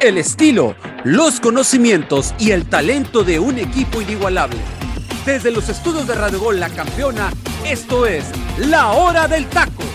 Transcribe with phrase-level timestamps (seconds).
[0.00, 0.74] el estilo,
[1.04, 4.56] los conocimientos y el talento de un equipo inigualable.
[5.26, 7.30] Desde los estudios de Radio Gol La Campeona,
[7.66, 8.24] esto es
[8.58, 9.89] La Hora del Taco.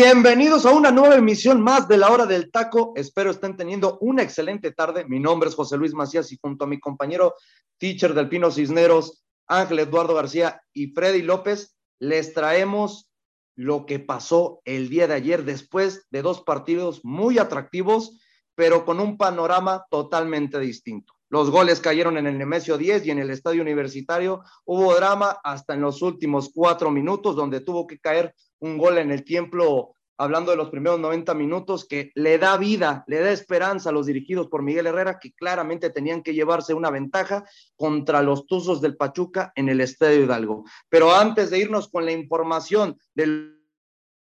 [0.00, 2.92] Bienvenidos a una nueva emisión más de la hora del taco.
[2.94, 5.04] Espero estén teniendo una excelente tarde.
[5.04, 7.34] Mi nombre es José Luis Macías y junto a mi compañero
[7.78, 13.10] teacher del Pino Cisneros, Ángel Eduardo García y Freddy López, les traemos
[13.56, 18.20] lo que pasó el día de ayer después de dos partidos muy atractivos,
[18.54, 21.17] pero con un panorama totalmente distinto.
[21.30, 24.42] Los goles cayeron en el Nemesio 10 y en el Estadio Universitario.
[24.64, 29.10] Hubo drama hasta en los últimos cuatro minutos, donde tuvo que caer un gol en
[29.10, 33.90] el tiempo, hablando de los primeros 90 minutos, que le da vida, le da esperanza
[33.90, 37.44] a los dirigidos por Miguel Herrera, que claramente tenían que llevarse una ventaja
[37.76, 40.64] contra los Tuzos del Pachuca en el Estadio Hidalgo.
[40.88, 43.57] Pero antes de irnos con la información de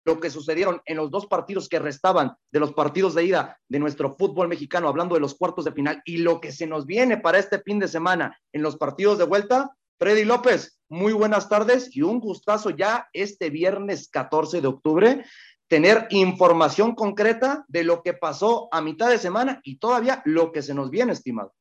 [0.05, 3.79] lo que sucedieron en los dos partidos que restaban de los partidos de ida de
[3.79, 7.17] nuestro fútbol mexicano, hablando de los cuartos de final y lo que se nos viene
[7.17, 11.95] para este fin de semana en los partidos de vuelta, Freddy López, muy buenas tardes
[11.95, 15.25] y un gustazo ya este viernes 14 de octubre
[15.67, 20.61] tener información concreta de lo que pasó a mitad de semana y todavía lo que
[20.61, 21.53] se nos viene, estimado.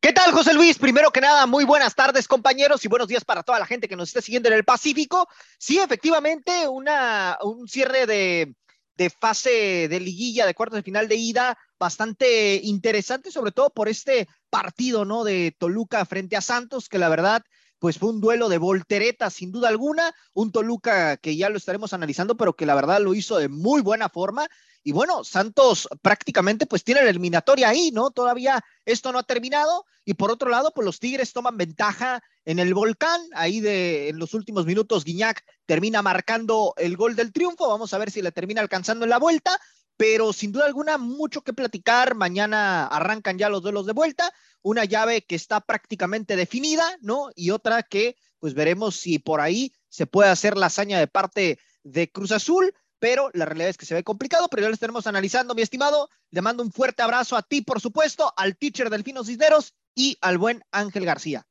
[0.00, 0.78] ¿Qué tal, José Luis?
[0.78, 3.96] Primero que nada, muy buenas tardes, compañeros, y buenos días para toda la gente que
[3.96, 5.26] nos esté siguiendo en el Pacífico.
[5.58, 8.54] Sí, efectivamente, una, un cierre de,
[8.94, 13.88] de fase de liguilla de cuartos de final de ida bastante interesante, sobre todo por
[13.88, 15.24] este partido, ¿no?
[15.24, 17.42] De Toluca frente a Santos, que la verdad,
[17.78, 21.92] pues fue un duelo de voltereta, sin duda alguna, un Toluca que ya lo estaremos
[21.92, 24.48] analizando, pero que la verdad lo hizo de muy buena forma.
[24.82, 28.10] Y bueno, Santos prácticamente pues tiene la eliminatoria ahí, ¿no?
[28.10, 29.84] Todavía esto no ha terminado.
[30.04, 33.20] Y por otro lado, pues los Tigres toman ventaja en el volcán.
[33.34, 37.68] Ahí de en los últimos minutos, Guiñac termina marcando el gol del triunfo.
[37.68, 39.58] Vamos a ver si le termina alcanzando en la vuelta
[39.98, 42.14] pero sin duda alguna mucho que platicar.
[42.14, 44.32] Mañana arrancan ya los duelos de vuelta,
[44.62, 47.30] una llave que está prácticamente definida, ¿no?
[47.34, 51.58] Y otra que pues veremos si por ahí se puede hacer la hazaña de parte
[51.82, 55.08] de Cruz Azul, pero la realidad es que se ve complicado, pero ya lo estaremos
[55.08, 56.08] analizando, mi estimado.
[56.30, 60.38] Le mando un fuerte abrazo a ti, por supuesto, al teacher Delfino Cisneros y al
[60.38, 61.44] buen Ángel García.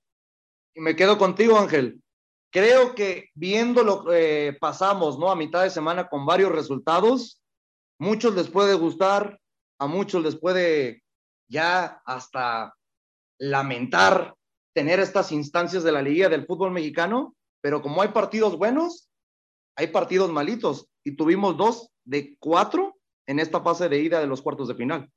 [0.74, 2.02] Y me quedo contigo, Ángel.
[2.50, 5.30] Creo que viendo lo que eh, pasamos, ¿no?
[5.30, 7.42] A mitad de semana con varios resultados,
[8.00, 9.40] muchos les puede gustar,
[9.80, 11.04] a muchos les puede
[11.50, 12.76] ya hasta
[13.40, 14.36] lamentar
[14.74, 19.10] tener estas instancias de la Liga del Fútbol Mexicano, pero como hay partidos buenos,
[19.76, 22.98] hay partidos malitos y tuvimos dos de cuatro
[23.28, 25.10] en esta fase de ida de los cuartos de final.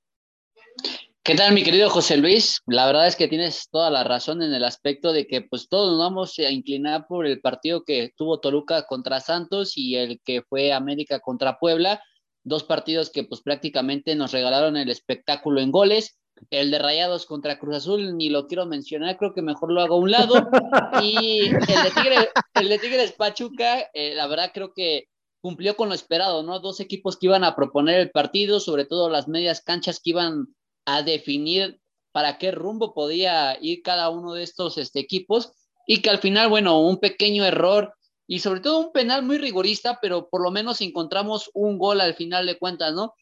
[1.23, 2.61] ¿Qué tal, mi querido José Luis?
[2.67, 5.91] La verdad es que tienes toda la razón en el aspecto de que pues todos
[5.91, 10.43] nos vamos a inclinar por el partido que tuvo Toluca contra Santos y el que
[10.43, 12.03] fue América contra Puebla,
[12.43, 16.19] dos partidos que pues prácticamente nos regalaron el espectáculo en goles.
[16.49, 19.97] El de Rayados contra Cruz Azul ni lo quiero mencionar, creo que mejor lo hago
[19.97, 20.35] a un lado.
[21.03, 22.17] Y el de, Tigre,
[22.55, 25.09] el de Tigres Pachuca, eh, la verdad creo que
[25.41, 26.61] cumplió con lo esperado, ¿no?
[26.61, 30.47] Dos equipos que iban a proponer el partido, sobre todo las medias canchas que iban
[30.87, 31.81] a definir
[32.13, 35.53] para qué rumbo podía ir cada uno de estos este, equipos
[35.87, 37.95] y que al final, bueno, un pequeño error
[38.31, 42.15] y sobre todo un penal muy rigorista, pero por lo menos encontramos un gol al
[42.15, 43.13] final de cuentas, ¿no?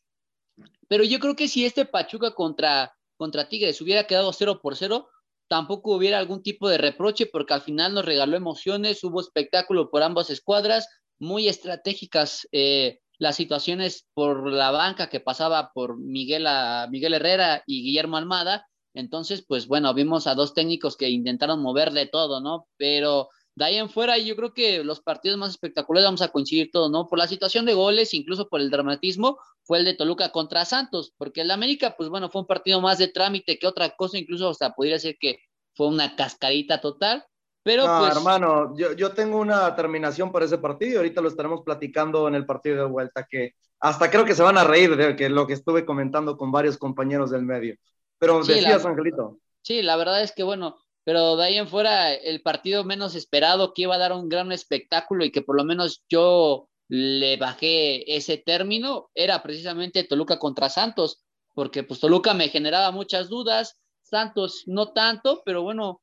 [0.87, 5.09] Pero yo creo que si este Pachuca contra, contra Tigres hubiera quedado 0 por 0,
[5.49, 10.03] tampoco hubiera algún tipo de reproche porque al final nos regaló emociones, hubo espectáculo por
[10.03, 10.87] ambas escuadras,
[11.19, 17.63] muy estratégicas eh, las situaciones por la banca que pasaba por Miguel, a, Miguel Herrera
[17.67, 18.69] y Guillermo Almada.
[18.93, 22.67] Entonces, pues bueno, vimos a dos técnicos que intentaron mover de todo, ¿no?
[22.77, 26.71] Pero de ahí en fuera, yo creo que los partidos más espectaculares vamos a coincidir
[26.71, 27.09] todos, ¿no?
[27.09, 31.13] Por la situación de goles, incluso por el dramatismo, fue el de Toluca contra Santos,
[31.19, 34.49] porque el América, pues bueno, fue un partido más de trámite que otra cosa, incluso
[34.49, 35.41] hasta podría ser que
[35.75, 37.25] fue una cascarita total.
[37.65, 38.17] Pero no, pues...
[38.17, 42.37] hermano, yo, yo tengo una terminación para ese partido y ahorita lo estaremos platicando en
[42.37, 45.49] el partido de vuelta, que hasta creo que se van a reír de que lo
[45.49, 47.75] que estuve comentando con varios compañeros del medio.
[48.21, 49.41] Pero Sí, decías, la- Angelito.
[49.63, 50.79] Sí, la verdad es que bueno,
[51.09, 54.53] pero de ahí en fuera el partido menos esperado que iba a dar un gran
[54.53, 60.69] espectáculo y que por lo menos yo le bajé ese término era precisamente Toluca contra
[60.69, 61.25] Santos,
[61.55, 66.03] porque pues Toluca me generaba muchas dudas, Santos no tanto, pero bueno,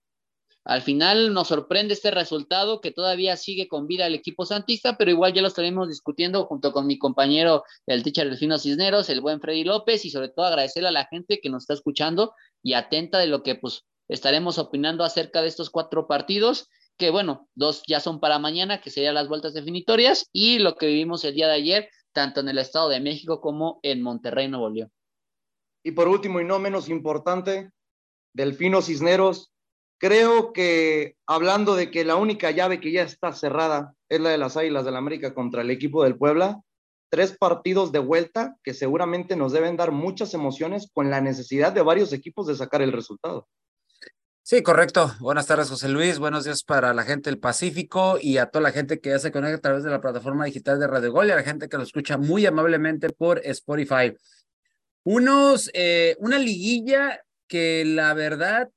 [0.63, 5.12] al final nos sorprende este resultado que todavía sigue con vida el equipo santista, pero
[5.12, 9.40] igual ya lo estaremos discutiendo junto con mi compañero, el teacher Delfino Cisneros, el buen
[9.40, 13.19] Freddy López, y sobre todo agradecerle a la gente que nos está escuchando y atenta
[13.19, 18.00] de lo que pues estaremos opinando acerca de estos cuatro partidos, que bueno, dos ya
[18.00, 21.56] son para mañana, que serían las vueltas definitorias, y lo que vivimos el día de
[21.56, 24.92] ayer, tanto en el Estado de México como en Monterrey, Nuevo León.
[25.84, 27.69] Y por último, y no menos importante,
[28.34, 29.52] Delfino Cisneros,
[29.98, 34.38] Creo que hablando de que la única llave que ya está cerrada es la de
[34.38, 36.62] las Águilas del la América contra el equipo del Puebla,
[37.10, 41.81] tres partidos de vuelta que seguramente nos deben dar muchas emociones con la necesidad de
[41.81, 43.48] varios equipos de sacar el resultado.
[44.48, 45.12] Sí, correcto.
[45.22, 46.20] Buenas tardes, José Luis.
[46.20, 49.32] Buenos días para la gente del Pacífico y a toda la gente que ya se
[49.32, 51.78] conecta a través de la plataforma digital de Radio Gol y a la gente que
[51.78, 54.16] lo escucha muy amablemente por Spotify.
[55.02, 58.70] Unos, eh, una liguilla que la verdad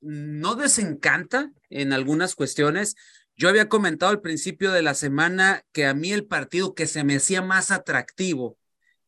[0.00, 2.96] no desencanta en algunas cuestiones.
[3.36, 7.04] Yo había comentado al principio de la semana que a mí el partido que se
[7.04, 8.58] me hacía más atractivo,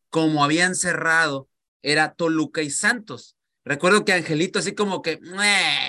[0.09, 1.49] como habían cerrado,
[1.83, 3.37] era Toluca y Santos.
[3.63, 5.21] Recuerdo que Angelito así como que,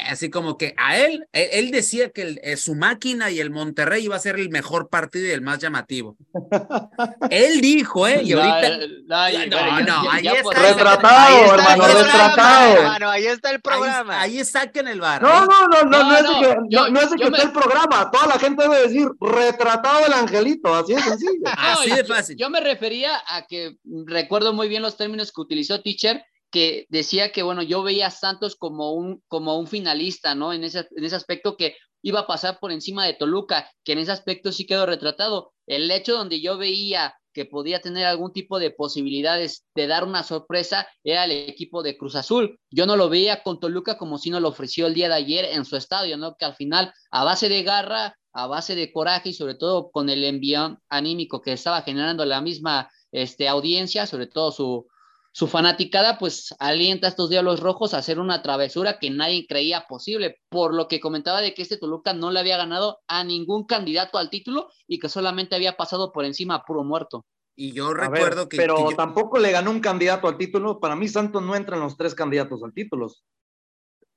[0.09, 4.15] así como que a él, él, decía que eh, su máquina y el Monterrey iba
[4.17, 6.17] a ser el mejor partido y el más llamativo.
[7.29, 8.21] él dijo, ¿eh?
[8.23, 8.77] Y ahorita...
[9.07, 10.59] No, no, ahí está.
[10.59, 13.09] Retratado, hermano, retratado.
[13.09, 14.21] Ahí está el programa.
[14.21, 15.21] Ahí, ahí saquen el bar.
[15.21, 18.11] No, no, no, no, no, es que, no, es que esté el programa.
[18.11, 21.43] Toda la gente debe decir, retratado el Angelito, así de sencillo.
[21.57, 22.35] así de fácil.
[22.37, 26.21] Yo me refería a que recuerdo muy bien los términos que utilizó Teacher
[26.51, 30.53] que decía que, bueno, yo veía a Santos como un, como un finalista, ¿no?
[30.53, 33.99] En ese, en ese aspecto que iba a pasar por encima de Toluca, que en
[33.99, 35.53] ese aspecto sí quedó retratado.
[35.65, 40.23] El hecho donde yo veía que podía tener algún tipo de posibilidades de dar una
[40.23, 42.59] sorpresa era el equipo de Cruz Azul.
[42.69, 45.45] Yo no lo veía con Toluca como si no lo ofreció el día de ayer
[45.45, 46.35] en su estadio, ¿no?
[46.35, 50.09] Que al final, a base de garra, a base de coraje y sobre todo con
[50.09, 54.87] el envión anímico que estaba generando la misma este, audiencia, sobre todo su,
[55.33, 59.85] su fanaticada pues alienta a estos Diablos Rojos a hacer una travesura que nadie creía
[59.87, 63.65] posible, por lo que comentaba de que este Toluca no le había ganado a ningún
[63.65, 67.25] candidato al título y que solamente había pasado por encima a puro muerto.
[67.55, 68.57] Y yo recuerdo que...
[68.57, 70.79] Pero tampoco le ganó un candidato al título.
[70.79, 73.07] Para mí Santos no entra en los tres candidatos al título.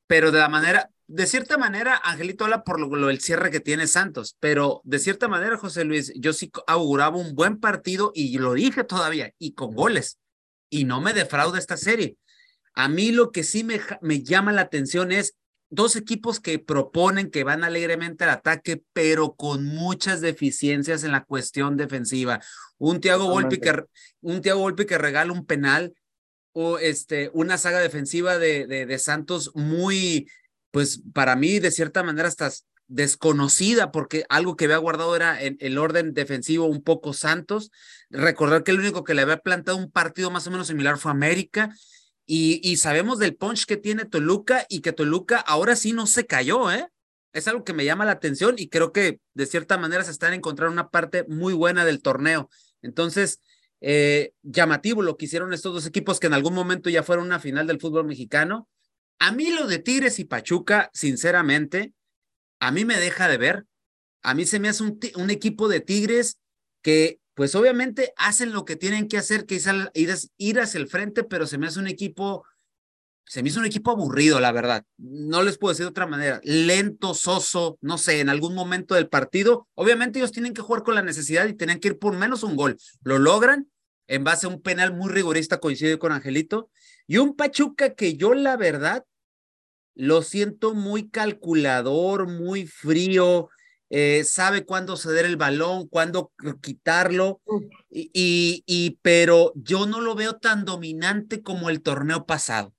[0.07, 3.61] Pero de la manera, de cierta manera, Angelito habla por lo, lo el cierre que
[3.61, 8.37] tiene Santos, pero de cierta manera, José Luis, yo sí auguraba un buen partido y
[8.39, 10.19] lo dije todavía, y con goles
[10.75, 12.17] y no me defrauda esta serie.
[12.75, 15.37] A mí lo que sí me, me llama la atención es
[15.71, 21.25] dos equipos que proponen que van alegremente al ataque, pero con muchas deficiencias en la
[21.25, 22.41] cuestión defensiva.
[22.77, 23.85] Un Thiago Volpi que,
[24.21, 25.95] un Thiago Volpi que regala un penal
[26.53, 30.29] o este, una saga defensiva de, de, de Santos muy,
[30.73, 32.51] pues para mí de cierta manera hasta
[32.87, 37.71] desconocida porque algo que había guardado era en el orden defensivo un poco Santos.
[38.11, 41.11] Recordar que el único que le había plantado un partido más o menos similar fue
[41.11, 41.75] América.
[42.27, 46.27] Y, y sabemos del punch que tiene Toluca y que Toluca ahora sí no se
[46.27, 46.89] cayó, ¿eh?
[47.35, 50.33] Es algo que me llama la atención y creo que de cierta manera se están
[50.33, 52.49] encontrando una parte muy buena del torneo.
[52.81, 53.41] Entonces,
[53.81, 57.41] eh, llamativo lo que hicieron estos dos equipos que en algún momento ya fueron una
[57.41, 58.69] final del fútbol mexicano.
[59.19, 61.93] A mí lo de Tigres y Pachuca, sinceramente,
[62.61, 63.67] a mí me deja de ver.
[64.23, 66.39] A mí se me hace un, equipo de Tigres
[66.83, 69.67] que, pues obviamente, hacen lo que tienen que hacer, que es
[70.39, 72.45] ir, hacia el frente, pero se me hace un equipo,
[73.27, 74.85] se me hizo un equipo aburrido, la verdad.
[74.97, 76.41] No les puedo decir de otra manera.
[76.43, 79.69] Lento, soso, no sé, en algún momento del partido.
[79.75, 82.57] Obviamente ellos tienen que jugar con la necesidad y tienen que ir por menos un
[82.57, 82.79] gol.
[83.03, 83.69] Lo logran
[84.07, 86.71] en base a un penal muy rigorista, coincide con Angelito.
[87.07, 89.05] Y un Pachuca que yo, la verdad,
[89.95, 93.49] lo siento muy calculador, muy frío,
[93.91, 97.41] eh, sabe cuándo ceder el balón, cuándo quitarlo,
[97.91, 102.75] y, y, pero yo no lo veo tan dominante como el torneo pasado.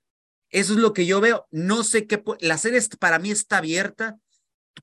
[0.50, 1.46] Eso es lo que yo veo.
[1.50, 4.18] No sé qué, la serie para mí está abierta.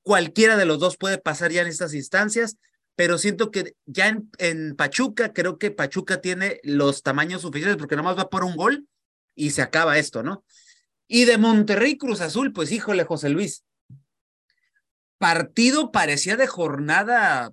[0.02, 2.58] Cualquiera de los dos puede pasar ya en estas instancias,
[2.96, 7.96] pero siento que ya en, en Pachuca, creo que Pachuca tiene los tamaños suficientes porque
[7.96, 8.88] nomás va por un gol
[9.36, 10.44] y se acaba esto, ¿no?
[11.08, 13.64] Y de Monterrey Cruz Azul, pues híjole, José Luis.
[15.18, 17.52] Partido parecía de jornada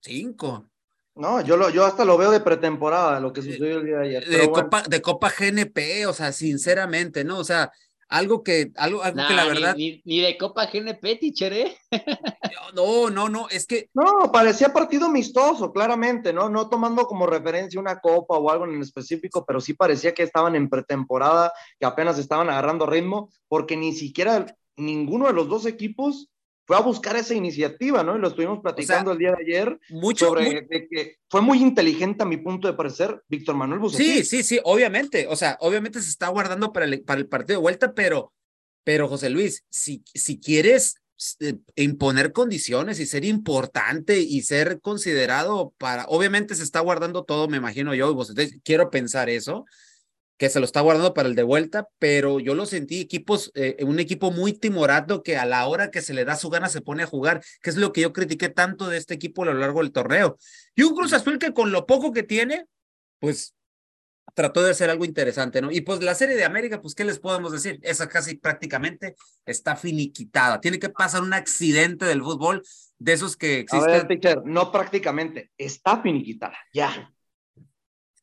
[0.00, 0.68] cinco.
[1.16, 4.06] No, yo, lo, yo hasta lo veo de pretemporada, lo que sucedió el día de
[4.06, 4.26] ayer.
[4.26, 7.38] De, Copa, de Copa GNP, o sea, sinceramente, ¿no?
[7.38, 7.70] O sea,
[8.14, 9.74] algo que, algo, algo que la verdad.
[9.76, 11.76] Ni, ni, de Copa GNP, teacher, ¿eh?
[12.74, 13.90] no, no, no, es que.
[13.92, 16.48] No, parecía partido amistoso, claramente, ¿no?
[16.48, 20.54] No tomando como referencia una copa o algo en específico, pero sí parecía que estaban
[20.54, 26.30] en pretemporada, que apenas estaban agarrando ritmo, porque ni siquiera ninguno de los dos equipos
[26.66, 28.16] fue a buscar esa iniciativa, ¿no?
[28.16, 29.78] Y lo estuvimos platicando el día de ayer.
[29.90, 30.26] Mucho.
[30.26, 34.24] Sobre que fue muy inteligente a mi punto de parecer Víctor Manuel Sí, Bucetich.
[34.24, 35.26] sí, sí, obviamente.
[35.28, 38.32] O sea, obviamente se está guardando para el, para el partido de vuelta, pero,
[38.82, 40.96] pero José Luis, si, si quieres
[41.40, 47.46] eh, imponer condiciones y ser importante y ser considerado para, obviamente se está guardando todo,
[47.46, 49.64] me imagino yo, y Bucetich, quiero pensar eso
[50.36, 53.76] que se lo está guardando para el de vuelta, pero yo lo sentí equipos, eh,
[53.84, 56.80] un equipo muy timorato que a la hora que se le da su gana se
[56.80, 59.54] pone a jugar, que es lo que yo critiqué tanto de este equipo a lo
[59.54, 60.36] largo del torneo.
[60.74, 62.66] Y un Cruz Azul que con lo poco que tiene,
[63.20, 63.54] pues
[64.34, 65.70] trató de hacer algo interesante, ¿no?
[65.70, 67.78] Y pues la serie de América, pues, ¿qué les podemos decir?
[67.82, 69.14] Esa casi prácticamente
[69.46, 70.60] está finiquitada.
[70.60, 72.62] Tiene que pasar un accidente del fútbol
[72.98, 73.90] de esos que existen.
[73.90, 77.13] A ver, teacher, no prácticamente, está finiquitada, ya.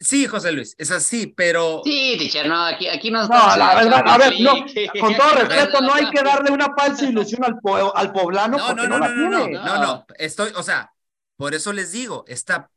[0.04, 1.82] Sí, José Luis, es así, pero.
[1.84, 3.28] Sí, teacher, no, aquí, aquí no.
[3.28, 4.54] No, la verdad, a ver, no,
[5.00, 7.60] con todo respeto, no hay que darle una falsa ilusión al,
[7.94, 8.58] al poblano.
[8.58, 10.92] No, no, no, no, no, no, no, no, estoy, o sea,
[11.38, 12.72] por eso les digo, está,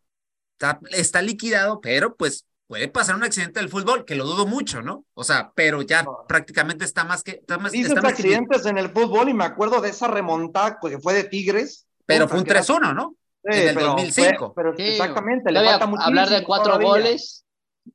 [0.52, 4.82] está, está liquidado, pero pues puede pasar un accidente del fútbol, que lo dudo mucho,
[4.82, 5.06] ¿no?
[5.14, 7.32] O sea, pero ya prácticamente está más que.
[7.32, 10.98] Está más, Dices está accidentes en el fútbol y me acuerdo de esa remontada que
[10.98, 11.86] fue de Tigres.
[12.04, 13.16] Pero fue un 3-1, ¿no?
[13.44, 14.52] En el pero, 2005.
[14.54, 16.02] pero exactamente, le falta mucho.
[16.02, 17.44] Hablar de cuatro goles.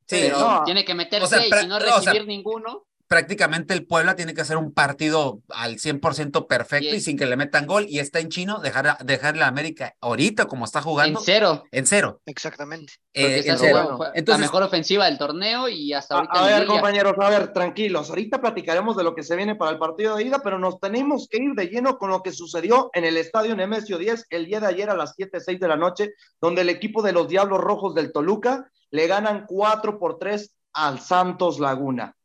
[0.06, 0.32] Sí,
[0.66, 4.72] tiene que meter seis y no recibir ninguno prácticamente el Puebla tiene que hacer un
[4.72, 7.88] partido al 100% perfecto y sin que le metan gol.
[7.90, 11.20] Y está en chino dejar, dejar la América ahorita como está jugando.
[11.20, 11.64] En cero.
[11.72, 12.22] En cero.
[12.28, 12.94] Exactamente.
[13.14, 14.00] Eh, en cero.
[14.14, 16.34] Entonces, la mejor ofensiva del torneo y hasta ahorita.
[16.34, 18.10] A, ver, compañeros, a ver, tranquilos.
[18.10, 21.28] Ahorita platicaremos de lo que se viene para el partido de ida, pero nos tenemos
[21.28, 24.60] que ir de lleno con lo que sucedió en el estadio Nemesio 10 el día
[24.60, 27.60] de ayer a las 7, 6 de la noche, donde el equipo de los Diablos
[27.60, 32.16] Rojos del Toluca le ganan 4 por 3 al Santos Laguna.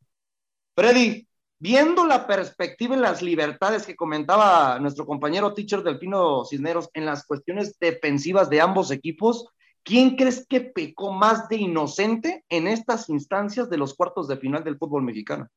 [0.75, 1.25] Freddy,
[1.57, 7.25] viendo la perspectiva y las libertades que comentaba nuestro compañero teacher Delfino Cisneros en las
[7.25, 9.47] cuestiones defensivas de ambos equipos,
[9.83, 14.65] ¿quién crees que pecó más de inocente en estas instancias de los cuartos de final
[14.65, 15.47] del fútbol mexicano?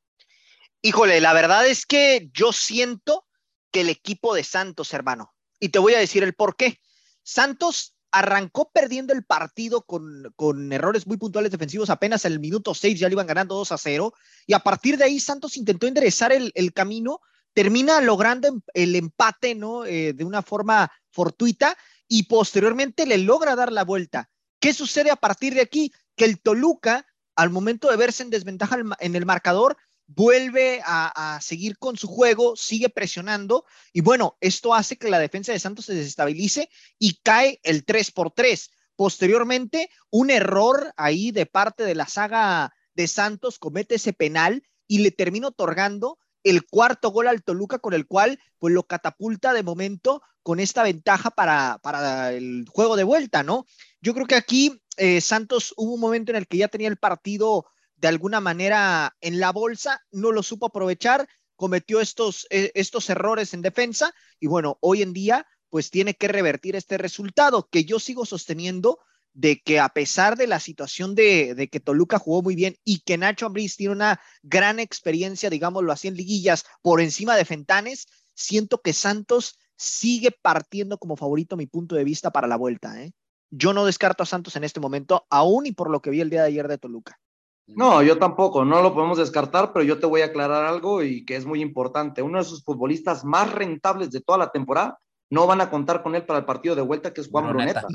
[0.82, 3.26] Híjole, la verdad es que yo siento
[3.72, 6.78] que el equipo de Santos, hermano, y te voy a decir el por qué.
[7.25, 12.75] Santos arrancó perdiendo el partido con, con, errores muy puntuales defensivos, apenas en el minuto
[12.75, 14.15] 6 ya le iban ganando 2 a 0,
[14.47, 17.21] y a partir de ahí Santos intentó enderezar el, el camino,
[17.53, 19.85] termina logrando em, el empate, ¿no?
[19.85, 24.31] Eh, de una forma fortuita, y posteriormente le logra dar la vuelta.
[24.61, 25.93] ¿Qué sucede a partir de aquí?
[26.17, 29.77] Que el Toluca, al momento de verse en desventaja en el marcador,
[30.09, 35.53] vuelve a, seguir con su juego, sigue presionando y bueno, esto hace que la defensa
[35.53, 38.71] de Santos se desestabilice y cae el 3 por 3.
[38.97, 44.99] Posteriormente, un error ahí de parte de la saga de Santos comete ese penal y
[44.99, 49.62] le termina otorgando el cuarto gol al Toluca con el cual pues lo catapulta de
[49.62, 53.67] momento con esta ventaja para, para el juego de vuelta, ¿no?
[54.00, 56.97] Yo creo que aquí eh, Santos hubo un momento en el que ya tenía el
[56.97, 57.67] partido
[57.99, 63.52] de alguna manera en la bolsa, no lo supo aprovechar, cometió estos, eh, estos errores
[63.52, 67.99] en defensa y bueno, hoy en día pues tiene que revertir este resultado que yo
[67.99, 69.00] sigo sosteniendo
[69.35, 73.00] de que a pesar de la situación de, de que Toluca jugó muy bien y
[73.00, 78.07] que Nacho Ambriz tiene una gran experiencia, digámoslo así, en liguillas por encima de Fentanes,
[78.35, 83.02] siento que Santos sigue partiendo como favorito mi punto de vista para la vuelta.
[83.02, 83.12] ¿eh?
[83.50, 86.31] Yo no descarto a Santos en este momento, aún y por lo que vi el
[86.31, 87.19] día de ayer de Toluca.
[87.68, 91.25] No, yo tampoco, no lo podemos descartar, pero yo te voy a aclarar algo y
[91.25, 92.22] que es muy importante.
[92.22, 94.98] Uno de sus futbolistas más rentables de toda la temporada
[95.30, 97.87] no van a contar con él para el partido de vuelta, que es Juan Bruneta.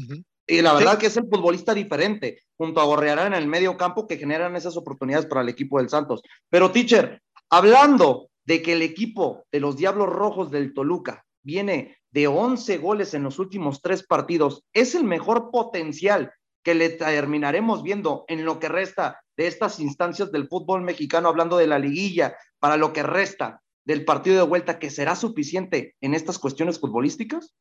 [0.45, 4.07] Y la verdad que es el futbolista diferente, junto a Gorreará en el medio campo,
[4.07, 6.21] que generan esas oportunidades para el equipo del Santos.
[6.49, 12.27] Pero, teacher, hablando de que el equipo de los Diablos Rojos del Toluca viene de
[12.27, 16.31] 11 goles en los últimos tres partidos, es el mejor potencial
[16.63, 21.57] que le terminaremos viendo en lo que resta de estas instancias del fútbol mexicano, hablando
[21.57, 26.13] de la liguilla, para lo que resta del partido de vuelta, que será suficiente en
[26.13, 27.53] estas cuestiones futbolísticas?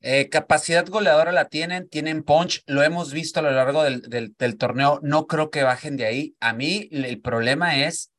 [0.00, 4.56] Eh, capacidad goleadora la tienen, tienen punch, lo hemos visto a lo largo del, del,
[4.56, 6.36] torneo, no creo que bajen de ahí.
[6.40, 8.12] A mí el problema es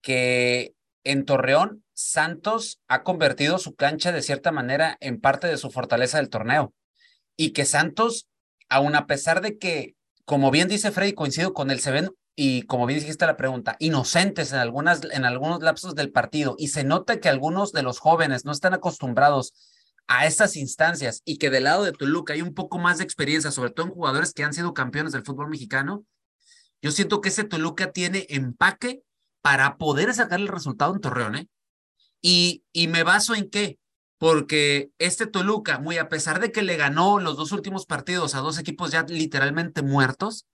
[0.00, 0.74] que
[1.04, 6.18] en Torreón, Santos ha convertido su cancha de cierta manera en parte de su fortaleza
[6.18, 6.72] del torneo
[7.36, 8.28] y que Santos,
[8.68, 9.96] aun a pesar de que
[10.28, 13.76] como bien dice Freddy, coincido con él, se ven, y como bien dijiste la pregunta,
[13.78, 17.98] inocentes en, algunas, en algunos lapsos del partido, y se nota que algunos de los
[17.98, 19.54] jóvenes no están acostumbrados
[20.06, 23.50] a estas instancias y que del lado de Toluca hay un poco más de experiencia,
[23.50, 26.04] sobre todo en jugadores que han sido campeones del fútbol mexicano,
[26.82, 29.00] yo siento que ese Toluca tiene empaque
[29.40, 31.48] para poder sacar el resultado en Torreón, ¿eh?
[32.20, 33.78] Y, y me baso en qué?
[34.18, 38.40] Porque este Toluca, muy a pesar de que le ganó los dos últimos partidos a
[38.40, 40.46] dos equipos ya literalmente muertos,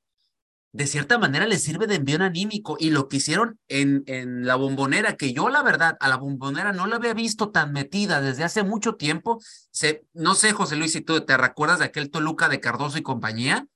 [0.74, 4.56] de cierta manera le sirve de envío anímico y lo que hicieron en, en la
[4.56, 8.42] bombonera, que yo la verdad a la bombonera no la había visto tan metida desde
[8.42, 9.40] hace mucho tiempo.
[9.70, 13.02] Se, no sé, José Luis, si tú te recuerdas de aquel Toluca de Cardoso y
[13.02, 13.68] compañía,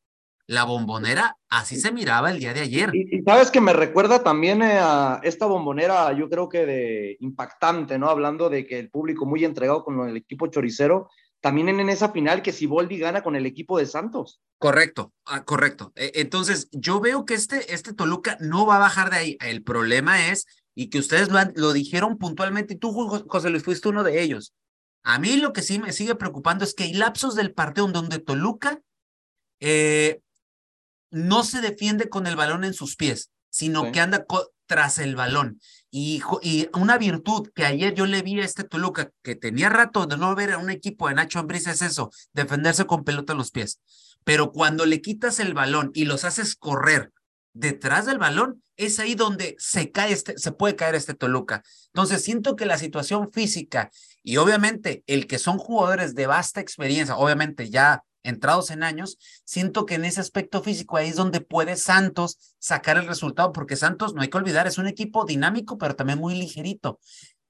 [0.49, 2.91] la bombonera así se miraba el día de ayer.
[2.95, 7.99] Y, sabes que me recuerda también eh, a esta bombonera, yo creo que de impactante,
[7.99, 8.09] ¿no?
[8.09, 11.09] Hablando de que el público muy entregado con el equipo choricero
[11.41, 14.41] también en esa final que Siboldi gana con el equipo de Santos.
[14.59, 15.93] Correcto, ah, correcto.
[15.95, 19.37] E, entonces, yo veo que este, este Toluca no va a bajar de ahí.
[19.41, 22.93] El problema es, y que ustedes lo, lo dijeron puntualmente, y tú,
[23.29, 24.53] José Luis, fuiste uno de ellos.
[25.05, 28.19] A mí lo que sí me sigue preocupando es que hay lapsos del partido donde
[28.19, 28.81] Toluca
[29.61, 30.21] eh,
[31.11, 34.25] no se defiende con el balón en sus pies, sino que anda
[34.67, 35.61] tras el balón.
[35.91, 40.07] Y, y, una virtud que ayer yo le vi a este Toluca, que tenía rato
[40.07, 43.39] de no ver a un equipo de Nacho Ambriz, es eso, defenderse con pelota en
[43.39, 43.81] los pies.
[44.25, 47.13] Pero cuando le quitas el balón y los haces correr
[47.55, 51.63] detrás del balón, es ahí donde se cae este, se puede caer este Toluca.
[51.87, 53.91] Entonces siento que la situación física
[54.23, 59.87] y obviamente el que son jugadores de vasta experiencia, obviamente ya entrados en años, siento
[59.87, 64.15] que en ese aspecto físico ahí es donde puede Santos sacar el resultado, porque Santos,
[64.15, 67.01] no hay que olvidar, es un equipo dinámico, pero también muy ligerito,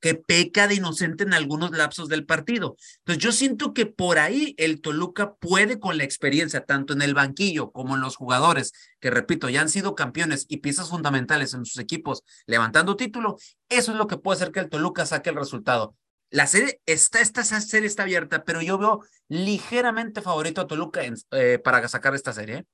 [0.00, 2.76] que peca de inocente en algunos lapsos del partido.
[2.98, 7.14] Entonces yo siento que por ahí el Toluca puede con la experiencia, tanto en el
[7.14, 11.64] banquillo como en los jugadores, que repito, ya han sido campeones y piezas fundamentales en
[11.64, 13.36] sus equipos levantando título,
[13.68, 15.94] eso es lo que puede hacer que el Toluca saque el resultado.
[16.30, 21.00] La serie está, esta serie está abierta, pero yo veo ligeramente favorito a Toluca
[21.32, 22.66] eh, para sacar esta serie.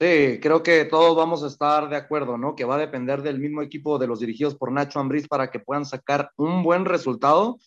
[0.00, 2.56] Sí, creo que todos vamos a estar de acuerdo, ¿no?
[2.56, 5.60] Que va a depender del mismo equipo de los dirigidos por Nacho Ambriz para que
[5.60, 7.58] puedan sacar un buen resultado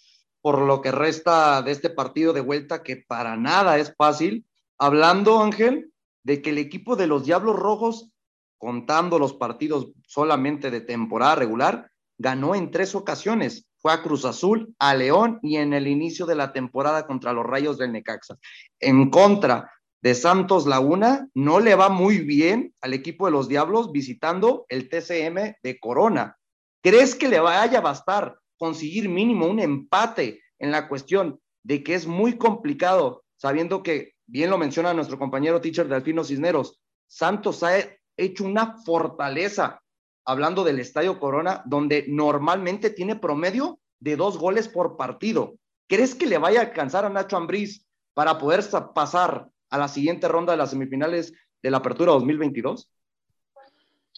[0.41, 4.45] por lo que resta de este partido de vuelta, que para nada es fácil.
[4.77, 8.11] Hablando, Ángel, de que el equipo de los Diablos Rojos,
[8.57, 14.95] contando los partidos solamente de temporada regular, ganó en tres ocasiones a Cruz Azul, a
[14.95, 18.37] León y en el inicio de la temporada contra los Rayos del Necaxa.
[18.79, 19.71] En contra
[20.01, 24.89] de Santos Laguna, no le va muy bien al equipo de los Diablos visitando el
[24.89, 26.37] TCM de Corona.
[26.83, 31.95] ¿Crees que le vaya a bastar conseguir mínimo un empate en la cuestión de que
[31.95, 37.63] es muy complicado, sabiendo que, bien lo menciona nuestro compañero teacher de Alfino Cisneros, Santos
[37.63, 37.77] ha
[38.17, 39.81] hecho una fortaleza
[40.27, 45.55] hablando del Estadio Corona, donde normalmente tiene promedio de dos goles por partido.
[45.87, 48.61] ¿Crees que le vaya a alcanzar a Nacho Ambriz para poder
[48.93, 52.89] pasar a la siguiente ronda de las semifinales de la Apertura 2022?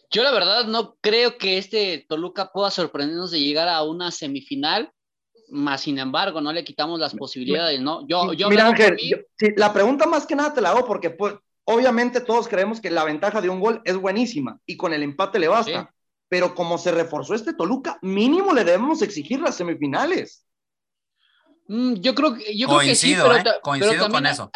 [0.09, 4.91] Yo la verdad no creo que este Toluca pueda sorprendernos de llegar a una semifinal,
[5.49, 8.07] más sin embargo no le quitamos las posibilidades, ¿no?
[8.07, 8.97] Yo, yo Mira Ángel,
[9.55, 13.03] la pregunta más que nada te la hago porque pues, obviamente todos creemos que la
[13.03, 15.93] ventaja de un gol es buenísima y con el empate le basta
[16.29, 20.45] pero como se reforzó este Toluca, mínimo le debemos exigir las semifinales.
[21.67, 23.43] Mm, yo creo que, yo creo que sí, pero, ¿eh?
[23.61, 24.49] Coincido con eso.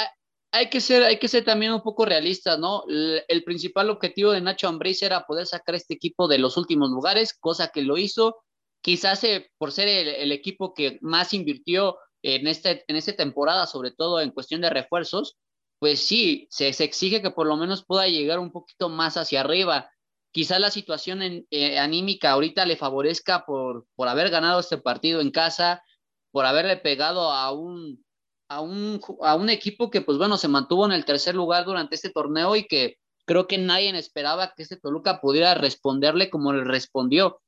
[0.52, 2.84] Hay, que ser, hay que ser también un poco realistas, ¿no?
[2.88, 7.34] El, principal objetivo de Nacho Ambriz era poder sacar este equipo de los últimos lugares,
[7.40, 8.38] cosa que lo hizo.
[8.82, 13.92] Quizás eh, por ser el, equipo que más invirtió en, este, en esta temporada, sobre
[13.92, 15.38] todo en cuestión de refuerzos,
[15.80, 19.42] pues sí, se, se exige que por lo menos pueda llegar un poquito más hacia
[19.42, 19.90] arriba
[20.34, 25.22] quizás la situación en, eh, anímica ahorita le favorezca por, por haber ganado este partido
[25.22, 25.84] en casa,
[26.32, 28.04] por haberle pegado a un,
[28.50, 31.96] a un, a un equipo que, pues bueno, se mantuvo en el tercer lugar durante
[31.96, 36.64] este torneo y que creo que nadie esperaba que este Toluca pudiera responderle como le
[36.64, 37.40] respondió.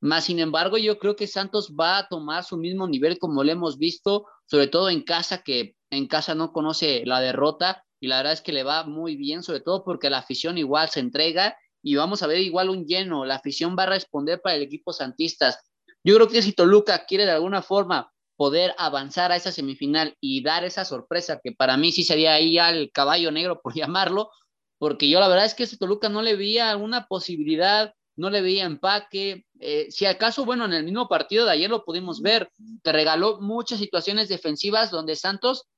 [0.00, 3.50] Más sin embargo, yo creo que Santos va a tomar su mismo nivel como lo
[3.50, 8.18] hemos visto, sobre todo en casa, que en casa no conoce la derrota y la
[8.18, 11.56] verdad es que le va muy bien, sobre todo porque la afición igual se entrega
[11.86, 13.24] y vamos a ver igual un lleno.
[13.24, 15.60] La afición va a responder para el equipo Santistas.
[16.02, 20.42] Yo creo que si Toluca quiere de alguna forma poder avanzar a esa semifinal y
[20.42, 24.30] dar esa sorpresa, que para mí sí sería ahí al caballo negro, por llamarlo,
[24.78, 28.40] porque yo la verdad es que ese Toluca no le veía alguna posibilidad, no le
[28.40, 29.46] veía empaque.
[29.60, 32.50] Eh, si acaso, bueno, en el mismo partido de ayer lo pudimos ver,
[32.82, 35.68] te regaló muchas situaciones defensivas donde Santos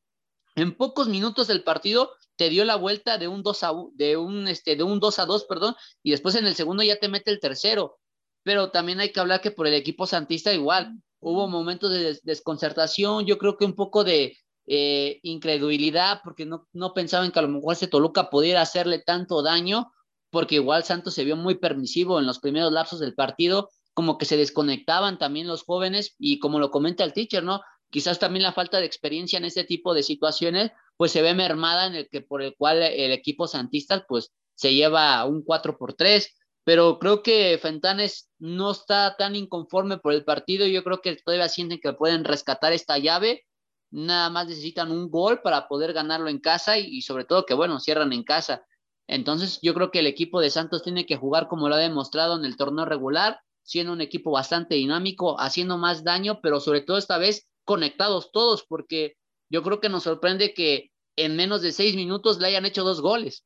[0.57, 4.49] en pocos minutos del partido te dio la vuelta de un 2 a de un
[4.49, 7.31] este de un 2 a 2, perdón, y después en el segundo ya te mete
[7.31, 7.99] el tercero.
[8.45, 13.27] Pero también hay que hablar que por el equipo santista igual hubo momentos de desconcertación,
[13.27, 17.49] yo creo que un poco de eh, incredulidad porque no, no pensaban que a lo
[17.49, 19.91] mejor ese Toluca pudiera hacerle tanto daño,
[20.31, 24.27] porque igual Santos se vio muy permisivo en los primeros lapsos del partido, como que
[24.27, 27.63] se desconectaban también los jóvenes y como lo comenta el teacher, ¿no?
[27.91, 31.87] Quizás también la falta de experiencia en este tipo de situaciones, pues se ve mermada
[31.87, 35.95] en el que por el cual el equipo santista, pues se lleva un 4 por
[35.95, 40.67] 3, pero creo que Fentanes no está tan inconforme por el partido.
[40.67, 43.47] Yo creo que todavía sienten que pueden rescatar esta llave.
[43.91, 47.81] Nada más necesitan un gol para poder ganarlo en casa y, sobre todo que, bueno,
[47.81, 48.67] cierran en casa.
[49.07, 52.37] Entonces, yo creo que el equipo de Santos tiene que jugar como lo ha demostrado
[52.37, 56.99] en el torneo regular, siendo un equipo bastante dinámico, haciendo más daño, pero sobre todo
[56.99, 59.19] esta vez conectados todos, porque
[59.51, 63.03] yo creo que nos sorprende que en menos de seis minutos le hayan hecho dos
[63.03, 63.45] goles.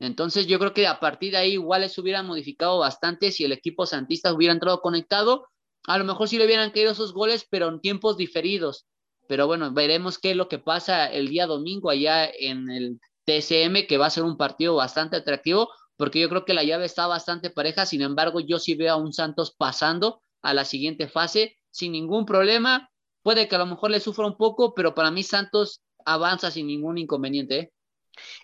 [0.00, 3.52] Entonces yo creo que a partir de ahí igual les hubieran modificado bastante si el
[3.52, 5.48] equipo santista hubiera entrado conectado.
[5.86, 8.86] A lo mejor sí le hubieran caído esos goles, pero en tiempos diferidos.
[9.28, 13.86] Pero bueno, veremos qué es lo que pasa el día domingo allá en el TSM,
[13.86, 17.06] que va a ser un partido bastante atractivo, porque yo creo que la llave está
[17.06, 17.84] bastante pareja.
[17.84, 22.24] Sin embargo, yo sí veo a un Santos pasando a la siguiente fase sin ningún
[22.24, 22.88] problema.
[23.22, 26.66] Puede que a lo mejor le sufra un poco, pero para mí Santos avanza sin
[26.66, 27.58] ningún inconveniente.
[27.58, 27.72] ¿eh?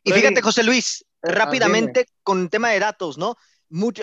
[0.04, 3.36] Y fíjate, José Luis, ah, rápidamente con el tema de datos, ¿no?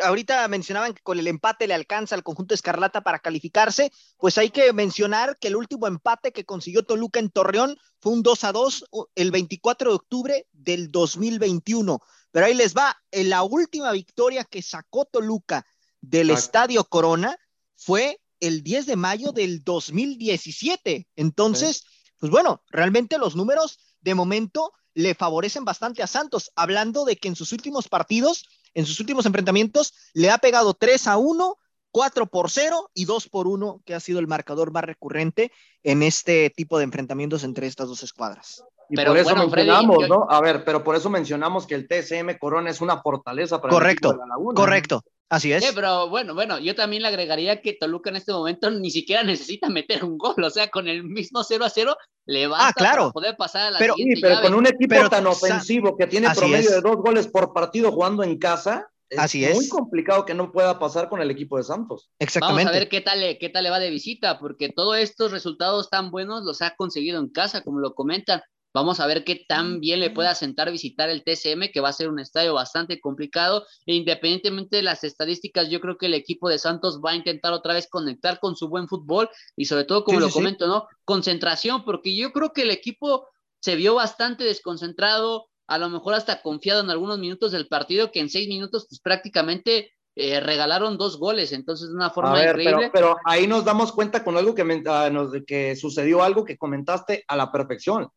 [0.04, 4.50] ahorita mencionaban que con el empate le alcanza al conjunto Escarlata para calificarse, pues hay
[4.50, 8.52] que mencionar que el último empate que consiguió Toluca en Torreón fue un 2 a
[8.52, 8.86] 2
[9.16, 12.00] el 24 de octubre del 2021.
[12.32, 15.66] Pero ahí les va, en la última victoria que sacó Toluca
[16.02, 17.36] del Estadio Corona
[17.76, 21.08] fue el 10 de mayo del 2017.
[21.16, 21.86] Entonces,
[22.20, 27.28] pues bueno, realmente los números de momento le favorecen bastante a Santos, hablando de que
[27.28, 31.58] en sus últimos partidos, en sus últimos enfrentamientos, le ha pegado 3 a 1,
[31.92, 35.52] 4 por 0 y 2 por 1, que ha sido el marcador más recurrente
[35.84, 38.64] en este tipo de enfrentamientos entre estas dos escuadras.
[38.90, 40.28] Y pero por eso mencionamos, ¿no?
[40.30, 44.12] A ver, pero por eso mencionamos que el TSM Corona es una fortaleza para correcto,
[44.12, 45.72] el la Correcto, Así es.
[45.74, 49.70] pero bueno, bueno, yo también le agregaría que Toluca en este momento ni siquiera necesita
[49.70, 51.96] meter un gol, o sea, con el mismo 0 a 0
[52.28, 53.12] le va ah, claro.
[53.12, 56.30] poder pasar a la pero, siguiente sí, pero con un equipo tan ofensivo que tiene
[56.36, 60.52] promedio de dos goles por partido jugando en casa, es Así muy complicado que no
[60.52, 62.10] pueda pasar con el equipo de Santos.
[62.18, 62.66] Exactamente.
[62.66, 65.90] Vamos a ver qué tal, qué tal le va de visita, porque todos estos resultados
[65.90, 68.42] tan buenos los ha conseguido en casa, como lo comentan.
[68.76, 71.94] Vamos a ver qué tan bien le puede asentar visitar el TCM, que va a
[71.94, 73.66] ser un estadio bastante complicado.
[73.86, 77.54] E independientemente de las estadísticas, yo creo que el equipo de Santos va a intentar
[77.54, 80.90] otra vez conectar con su buen fútbol y sobre todo, como lo comento, ¿no?
[81.06, 83.30] Concentración, porque yo creo que el equipo
[83.62, 88.20] se vio bastante desconcentrado, a lo mejor hasta confiado en algunos minutos del partido, que
[88.20, 92.92] en seis minutos, pues prácticamente eh, regalaron dos goles, entonces de una forma increíble.
[92.92, 95.10] Pero, ahí nos damos cuenta con algo que, ah,
[95.48, 98.10] que sucedió, algo que comentaste a la perfección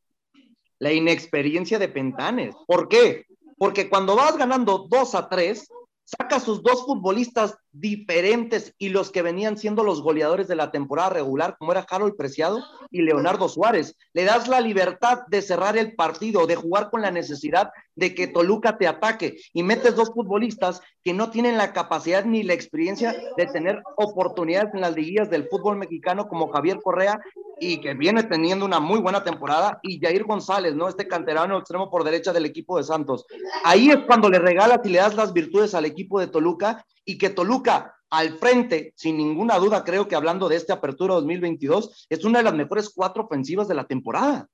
[0.79, 2.55] la inexperiencia de Pentanes.
[2.67, 3.27] ¿Por qué?
[3.57, 5.69] Porque cuando vas ganando 2 a 3,
[6.05, 11.11] saca sus dos futbolistas diferentes y los que venían siendo los goleadores de la temporada
[11.11, 13.97] regular, como era Harold Preciado y Leonardo Suárez.
[14.13, 18.29] Le das la libertad de cerrar el partido, de jugar con la necesidad de que
[18.29, 23.15] Toluca te ataque y metes dos futbolistas que no tienen la capacidad ni la experiencia
[23.37, 27.21] de tener oportunidades en las liguillas del fútbol mexicano como Javier Correa
[27.61, 30.89] y que viene teniendo una muy buena temporada, y Jair González, ¿no?
[30.89, 33.27] Este canterano extremo por derecha del equipo de Santos.
[33.65, 37.17] Ahí es cuando le regalas y le das las virtudes al equipo de Toluca y
[37.17, 42.25] que Toluca al frente, sin ninguna duda, creo que hablando de este apertura 2022, es
[42.25, 44.47] una de las mejores cuatro ofensivas de la temporada.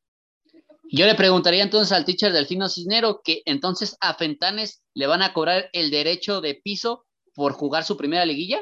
[0.85, 5.33] Yo le preguntaría entonces al teacher Delfino Cisnero que entonces a Fentanes le van a
[5.33, 8.61] cobrar el derecho de piso por jugar su primera liguilla.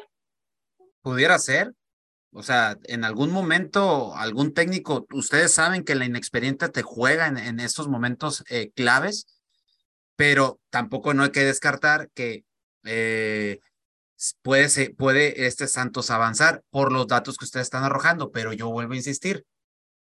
[1.03, 1.75] Pudiera ser,
[2.33, 7.61] o sea, en algún momento, algún técnico, ustedes saben que la inexperiencia te juega en,
[7.61, 9.27] estos momentos eh, claves,
[10.17, 12.45] pero tampoco no hay que descartar que
[12.85, 13.61] eh,
[14.43, 18.93] puede, puede este Santos avanzar por los datos que ustedes están arrojando, pero yo vuelvo
[18.93, 19.45] a insistir,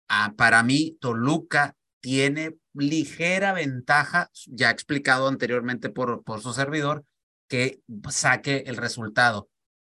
[0.08, 7.06] ah, para mí Toluca tiene ligera ventaja, ya explicado anteriormente por, por su servidor,
[7.48, 9.50] que saque el resultado.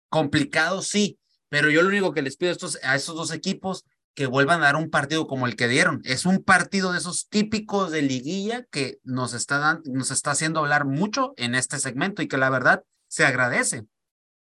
[0.08, 3.84] Complicado, sí, pero yo lo único que les pido a estos, a estos dos equipos
[4.14, 6.00] que vuelvan a dar un partido como el que dieron.
[6.04, 10.60] Es un partido de esos típicos de liguilla que nos está, dando, nos está haciendo
[10.60, 13.86] hablar mucho en este segmento y que la verdad se agradece.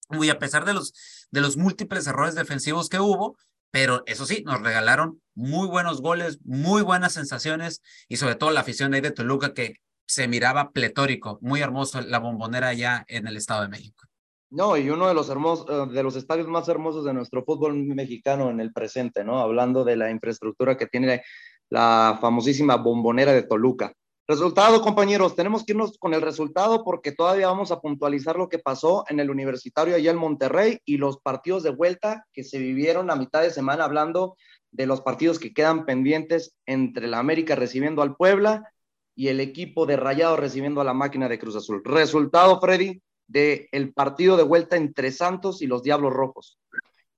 [0.09, 0.93] Muy a pesar de los,
[1.31, 3.37] de los múltiples errores defensivos que hubo,
[3.71, 8.61] pero eso sí, nos regalaron muy buenos goles, muy buenas sensaciones y sobre todo la
[8.61, 13.37] afición ahí de Toluca que se miraba pletórico, muy hermoso la bombonera allá en el
[13.37, 14.05] Estado de México.
[14.51, 17.75] No, y uno de los hermosos, eh, de los estadios más hermosos de nuestro fútbol
[17.75, 19.41] mexicano en el presente, ¿no?
[19.41, 21.23] Hablando de la infraestructura que tiene
[21.71, 23.95] la famosísima bombonera de Toluca.
[24.29, 28.61] Resultado, compañeros, tenemos que irnos con el resultado porque todavía vamos a puntualizar lo que
[28.61, 33.11] pasó en el universitario allá en Monterrey y los partidos de vuelta que se vivieron
[33.11, 34.37] a mitad de semana hablando
[34.71, 38.73] de los partidos que quedan pendientes entre la América recibiendo al Puebla
[39.15, 41.83] y el equipo de Rayado recibiendo a la máquina de Cruz Azul.
[41.85, 46.59] Resultado, Freddy, del el partido de vuelta entre Santos y los Diablos Rojos.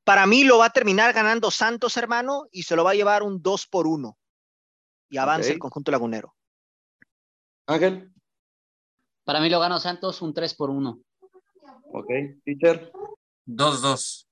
[0.04, 3.22] Para mí lo va a terminar ganando Santos, hermano, y se lo va a llevar
[3.22, 4.16] un 2 por 1
[5.10, 6.33] y avanza el conjunto lagunero.
[7.66, 8.12] Ángel.
[9.24, 11.00] Para mí lo ganó Santos un 3 por 1.
[11.92, 12.10] Ok,
[12.44, 12.92] teacher.
[13.46, 14.26] 2-2.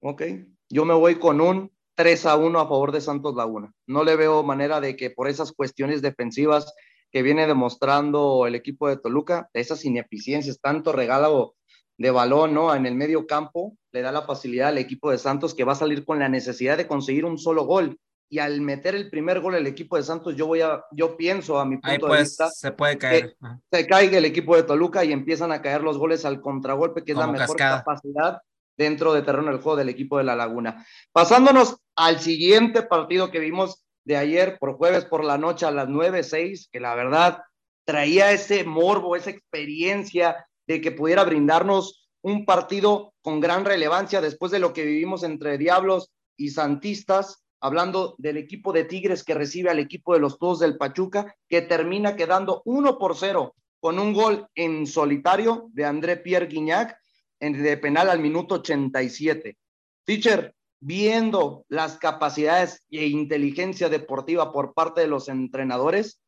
[0.00, 0.22] Ok,
[0.68, 3.72] yo me voy con un 3 a 1 a favor de Santos Laguna.
[3.86, 6.72] No le veo manera de que por esas cuestiones defensivas
[7.10, 11.54] que viene demostrando el equipo de Toluca, de esas ineficiencias, tanto regalo
[11.96, 12.74] de balón ¿no?
[12.74, 15.76] en el medio campo, le da la facilidad al equipo de Santos que va a
[15.76, 19.54] salir con la necesidad de conseguir un solo gol y al meter el primer gol
[19.54, 22.72] el equipo de Santos, yo voy a, yo pienso a mi punto de vista, se
[22.72, 23.36] puede caer.
[23.70, 27.12] se caiga el equipo de Toluca y empiezan a caer los goles al contragolpe, que
[27.12, 28.38] es la mejor capacidad
[28.76, 30.84] dentro de terreno del juego del equipo de La Laguna.
[31.12, 35.88] Pasándonos al siguiente partido que vimos de ayer por jueves por la noche a las
[35.88, 37.42] 9:06, que la verdad
[37.84, 44.50] traía ese morbo, esa experiencia de que pudiera brindarnos un partido con gran relevancia después
[44.50, 49.70] de lo que vivimos entre Diablos y Santistas hablando del equipo de Tigres que recibe
[49.70, 54.12] al equipo de los Todos del Pachuca, que termina quedando uno por cero con un
[54.12, 56.96] gol en solitario de André Pierre Guignac
[57.40, 59.56] en, de penal al minuto 87.
[60.04, 66.20] Teacher, viendo las capacidades e inteligencia deportiva por parte de los entrenadores,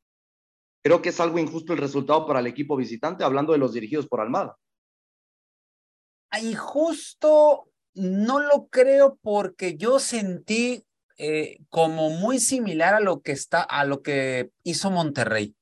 [0.83, 4.09] creo que es algo injusto el resultado para el equipo visitante, hablando de los dirigidos
[4.09, 4.57] por Almada.
[6.43, 10.85] Injusto no lo creo porque yo sentí
[11.19, 15.55] eh, como muy similar a lo que está, a lo que hizo Monterrey.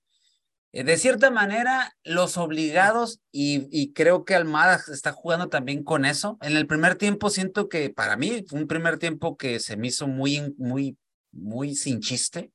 [0.72, 6.04] Eh, de cierta manera, los obligados, y, y, creo que Almada está jugando también con
[6.04, 6.38] eso.
[6.42, 9.88] En el primer tiempo siento que para mí fue un primer tiempo que se me
[9.88, 10.98] hizo muy, muy,
[11.32, 12.52] muy sin chiste.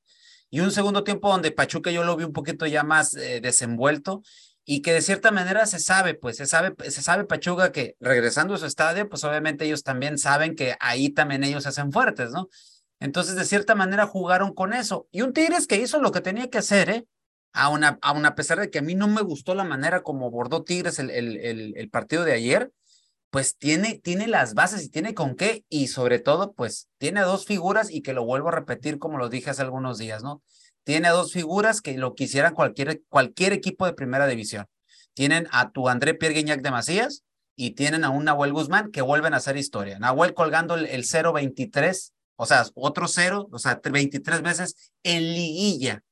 [0.50, 4.22] Y un segundo tiempo donde Pachuca yo lo vi un poquito ya más eh, desenvuelto
[4.64, 8.54] y que de cierta manera se sabe, pues se sabe, se sabe Pachuca que regresando
[8.54, 12.30] a su estadio, pues obviamente ellos también saben que ahí también ellos se hacen fuertes,
[12.30, 12.48] ¿no?
[13.02, 15.08] Entonces, de cierta manera, jugaron con eso.
[15.10, 17.06] Y un Tigres que hizo lo que tenía que hacer, ¿eh?
[17.52, 20.62] Aún a, a pesar de que a mí no me gustó la manera como abordó
[20.62, 22.70] Tigres el, el, el, partido de ayer,
[23.30, 27.44] pues tiene, tiene las bases y tiene con qué, y sobre todo, pues tiene dos
[27.44, 30.40] figuras y que lo vuelvo a repetir como lo dije hace algunos días, ¿no?
[30.84, 34.66] Tiene dos figuras que lo quisieran cualquier, cualquier equipo de primera división.
[35.12, 37.24] Tienen a tu André Pierre Guignac de Macías
[37.56, 39.98] y tienen a un Nahuel Guzmán que vuelven a hacer historia.
[39.98, 46.02] Nahuel colgando el, el 0-23 o sea, otro cero, o sea, 23 veces en liguilla.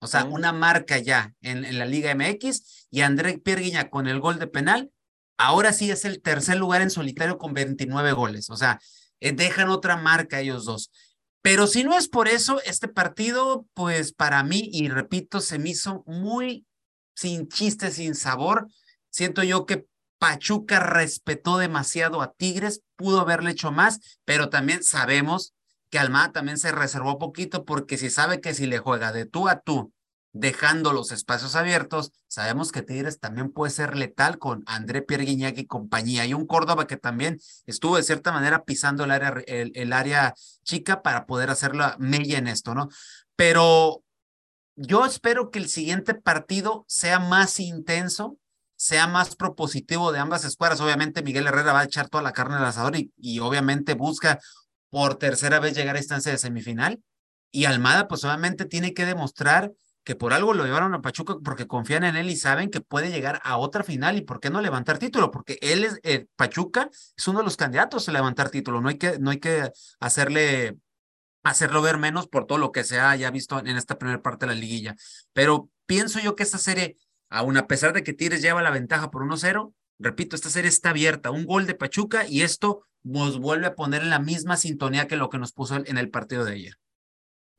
[0.00, 4.20] O sea, una marca ya en, en, la Liga MX y André Pierguiña con el
[4.20, 4.92] gol de penal,
[5.38, 8.50] ahora sí es el tercer lugar en solitario con 29 goles.
[8.50, 8.80] O sea,
[9.20, 10.90] eh, dejan otra marca ellos dos.
[11.42, 15.70] Pero si no es por eso, este partido, pues para mí, y repito, se me
[15.70, 16.66] hizo muy
[17.14, 18.68] sin chiste, sin sabor.
[19.10, 19.86] Siento yo que
[20.18, 25.54] Pachuca respetó demasiado a Tigres, pudo haberle hecho más, pero también sabemos
[25.90, 29.48] que Almada también se reservó poquito porque si sabe que si le juega de tú
[29.48, 29.92] a tú,
[30.32, 35.66] dejando los espacios abiertos, sabemos que Tigres también puede ser letal con André Pierre y
[35.66, 36.26] compañía.
[36.26, 41.02] Y un Córdoba que también estuvo de cierta manera pisando el área, el, área chica
[41.02, 42.88] para poder hacerla mella en esto, ¿no?
[43.36, 44.02] Pero
[44.76, 48.38] yo espero que el siguiente partido sea más intenso,
[48.76, 50.80] sea más propositivo de ambas escuadras.
[50.80, 54.38] Obviamente Miguel Herrera va a echar toda la carne al asador y obviamente busca
[54.90, 57.02] por tercera vez llegar a instancia de semifinal.
[57.50, 59.72] Y Almada, pues obviamente tiene que demostrar
[60.08, 63.10] que por algo lo llevaron a Pachuca porque confían en él y saben que puede
[63.10, 66.88] llegar a otra final y por qué no levantar título, porque él es, eh, Pachuca
[67.14, 69.70] es uno de los candidatos a levantar título, no hay que, no hay que
[70.00, 70.78] hacerle,
[71.42, 74.46] hacerlo ver menos por todo lo que se ha ya visto en esta primera parte
[74.46, 74.96] de la liguilla.
[75.34, 76.96] Pero pienso yo que esta serie,
[77.28, 80.88] aun a pesar de que Tigres lleva la ventaja por 1-0, repito, esta serie está
[80.88, 85.06] abierta, un gol de Pachuca y esto nos vuelve a poner en la misma sintonía
[85.06, 86.74] que lo que nos puso en el partido de ayer.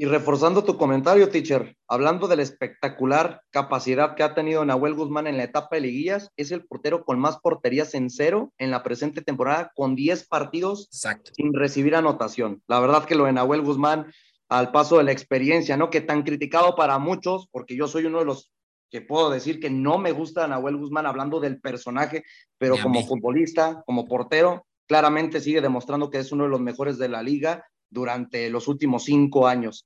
[0.02, 5.28] Y reforzando tu comentario, teacher, hablando de la espectacular capacidad que ha tenido Nahuel Guzmán
[5.28, 8.82] en la etapa de liguillas, es el portero con más porterías en cero en la
[8.82, 12.63] presente temporada, con 10 partidos sin recibir anotación.
[12.67, 14.10] La verdad que lo de Nahuel Guzmán,
[14.47, 15.89] al paso de la experiencia, ¿no?
[15.89, 18.54] Que tan criticado para muchos, porque yo soy uno de los
[18.89, 22.23] que puedo decir que no me gusta Nahuel Guzmán hablando del personaje,
[22.58, 27.08] pero como futbolista, como portero, claramente sigue demostrando que es uno de los mejores de
[27.08, 29.86] la liga durante los últimos cinco años.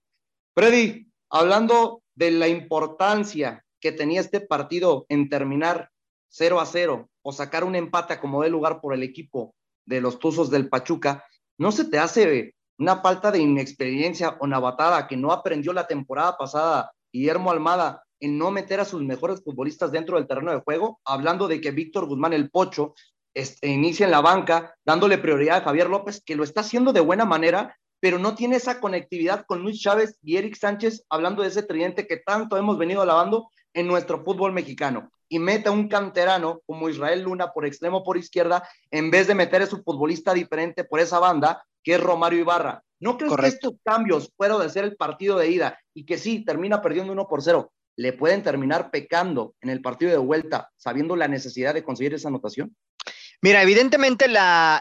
[0.55, 5.89] Freddy, hablando de la importancia que tenía este partido en terminar
[6.29, 9.53] 0 a 0 o sacar un empate como de lugar por el equipo
[9.85, 11.25] de los Tuzos del Pachuca,
[11.57, 16.37] ¿no se te hace una falta de inexperiencia o navatada que no aprendió la temporada
[16.37, 21.01] pasada Guillermo Almada en no meter a sus mejores futbolistas dentro del terreno de juego,
[21.03, 22.95] hablando de que Víctor Guzmán el Pocho
[23.33, 26.99] este, inicia en la banca, dándole prioridad a Javier López, que lo está haciendo de
[26.99, 31.47] buena manera, pero no tiene esa conectividad con Luis Chávez y Eric Sánchez, hablando de
[31.47, 35.09] ese tridente que tanto hemos venido alabando en nuestro fútbol mexicano.
[35.29, 39.35] Y mete a un canterano como Israel Luna por extremo por izquierda, en vez de
[39.35, 42.83] meter a su futbolista diferente por esa banda, que es Romario Ibarra.
[42.99, 46.45] ¿No crees que estos cambios, fuera de ser el partido de ida y que sí,
[46.45, 51.15] termina perdiendo uno por cero, le pueden terminar pecando en el partido de vuelta, sabiendo
[51.15, 52.75] la necesidad de conseguir esa anotación?
[53.43, 54.27] Mira, evidentemente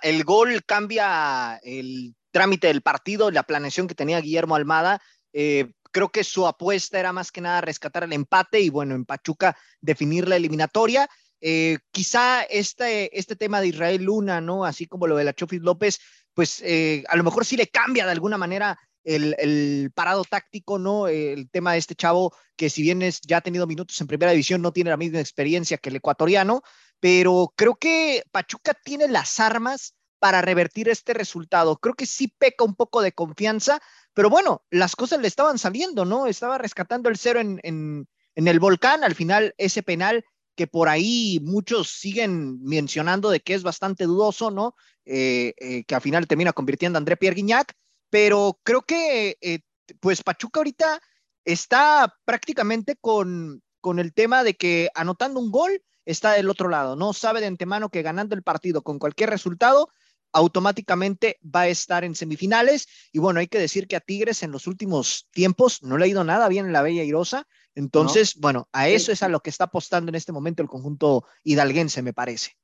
[0.02, 5.02] el gol cambia el trámite del partido, la planeación que tenía Guillermo Almada.
[5.32, 9.04] Eh, creo que su apuesta era más que nada rescatar el empate y bueno, en
[9.04, 11.08] Pachuca definir la eliminatoria.
[11.40, 14.64] Eh, quizá este, este tema de Israel Luna, ¿no?
[14.64, 15.98] Así como lo de la Chofis López,
[16.32, 20.78] pues eh, a lo mejor sí le cambia de alguna manera el, el, parado táctico,
[20.78, 21.08] ¿no?
[21.08, 24.30] El tema de este chavo que si bien es, ya ha tenido minutos en primera
[24.30, 26.62] división, no tiene la misma experiencia que el ecuatoriano,
[27.02, 31.76] pero creo que Pachuca tiene las armas para revertir este resultado.
[31.78, 33.82] Creo que sí peca un poco de confianza,
[34.14, 36.28] pero bueno, las cosas le estaban saliendo, ¿no?
[36.28, 41.40] Estaba rescatando el cero en, en, el volcán, al final ese penal que por ahí
[41.42, 44.76] muchos siguen mencionando de que es bastante dudoso, ¿no?
[45.04, 47.72] Eh, eh, que al final termina convirtiendo a André Pierre Guignac,
[48.10, 49.58] pero creo que eh,
[49.98, 51.02] pues Pachuca ahorita
[51.44, 56.96] está prácticamente con, con el tema de que anotando un gol está del otro lado,
[56.96, 57.12] ¿no?
[57.12, 59.88] Sabe de antemano que ganando el partido con cualquier resultado
[60.32, 62.88] automáticamente va a estar en semifinales.
[63.12, 66.08] Y bueno, hay que decir que a Tigres en los últimos tiempos no le ha
[66.08, 67.46] ido nada bien en la Bella Irosa.
[67.74, 71.24] Entonces, bueno, a eso es a lo que está apostando en este momento el conjunto
[71.42, 72.56] hidalguense, me parece.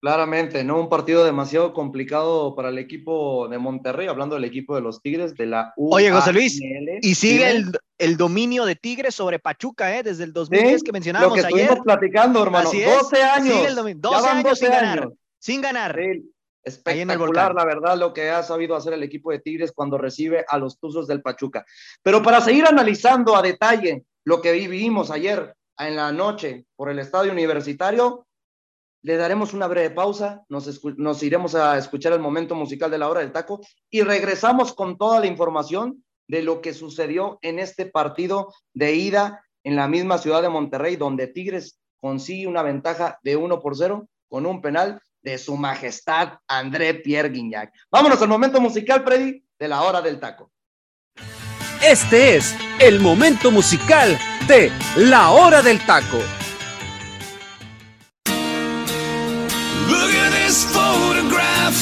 [0.00, 0.80] Claramente, ¿no?
[0.80, 5.34] Un partido demasiado complicado para el equipo de Monterrey, hablando del equipo de los Tigres,
[5.34, 5.94] de la U.
[5.94, 6.58] Oye, José Luis,
[7.02, 7.66] y sigue el,
[7.98, 10.02] el, dominio de Tigres sobre Pachuca, ¿eh?
[10.02, 12.70] Desde el 2010 que mencionábamos lo que estuvimos platicando, hermano.
[12.70, 13.54] 12 años.
[13.54, 14.80] Sigue el 12 años 12 sin años.
[14.80, 15.12] ganar.
[15.38, 15.96] Sin ganar.
[15.96, 16.32] Sí.
[16.62, 20.58] Espectacular, la verdad, lo que ha sabido hacer el equipo de Tigres cuando recibe a
[20.58, 21.64] los Tuzos del Pachuca.
[22.02, 26.98] Pero para seguir analizando a detalle lo que vivimos ayer en la noche por el
[26.98, 28.26] estadio universitario,
[29.02, 33.08] le daremos una breve pausa, nos, nos iremos a escuchar el momento musical de la
[33.08, 33.60] hora del taco
[33.90, 39.44] y regresamos con toda la información de lo que sucedió en este partido de ida
[39.64, 44.08] en la misma ciudad de Monterrey, donde Tigres consigue una ventaja de 1 por 0
[44.28, 47.72] con un penal de su majestad André Pierre Guignac.
[47.90, 50.50] Vámonos al momento musical, Freddy, de la hora del taco.
[51.82, 56.18] Este es el momento musical de la hora del taco.
[59.88, 61.76] Look at this photograph.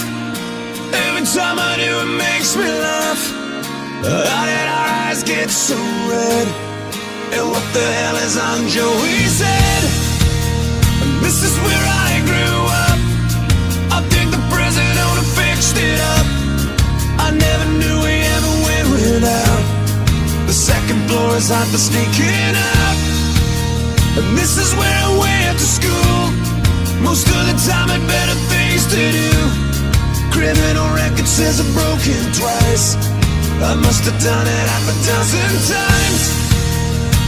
[0.92, 3.22] Every time I do, it makes me laugh.
[4.04, 5.74] How did our eyes get so
[6.06, 6.46] red?
[7.34, 9.82] And what the hell is on Joey's head?
[11.02, 12.98] And this is where I grew up.
[13.96, 16.26] I think the present owner fixed it up.
[17.26, 19.62] I never knew we ever went without.
[20.46, 22.96] The second floor is hot for sneaking out.
[24.18, 26.17] And this is where I went to school.
[27.00, 29.30] Most of the time had better things to do.
[30.34, 32.98] Criminal record says I've broken twice.
[33.62, 36.22] I must have done it half a dozen times.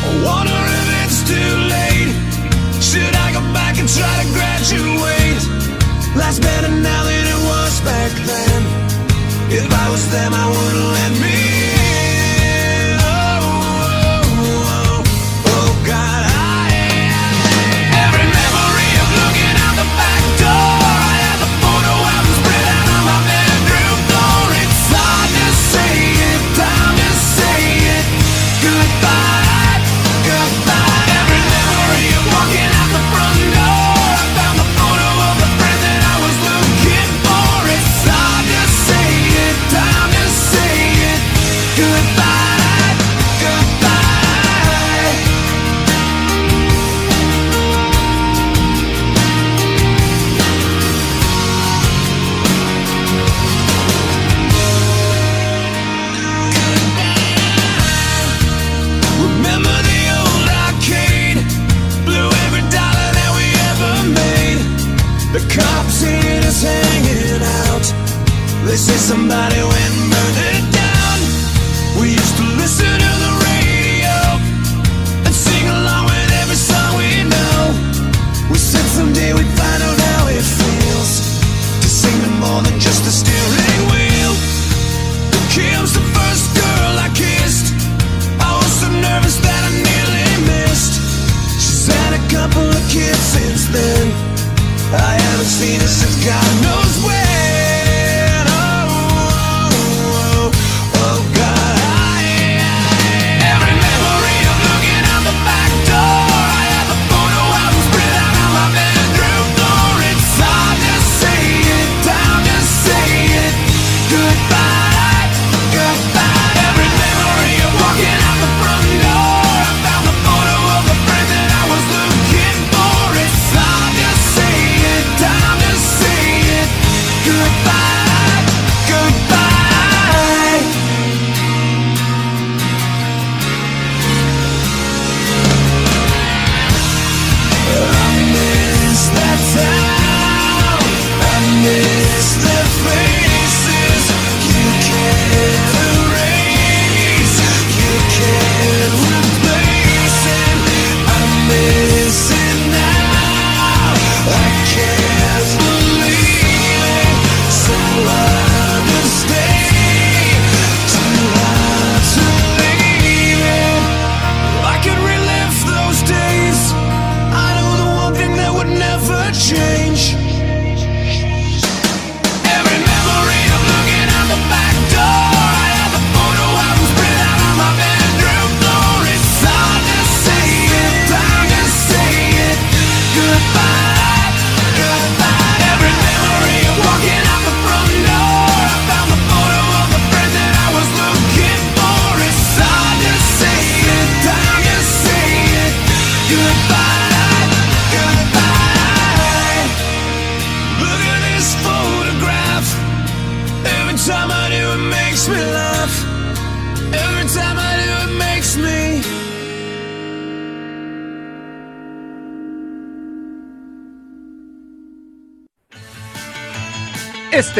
[0.06, 2.12] I wonder if it's too late.
[2.82, 5.42] Should I go back and try to graduate?
[6.16, 8.60] Life's better now than it was back then.
[9.50, 11.49] If I was them, I wouldn't let me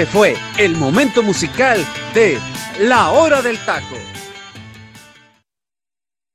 [0.01, 1.79] Este fue el momento musical
[2.15, 2.39] de
[2.81, 3.97] La Hora del Taco.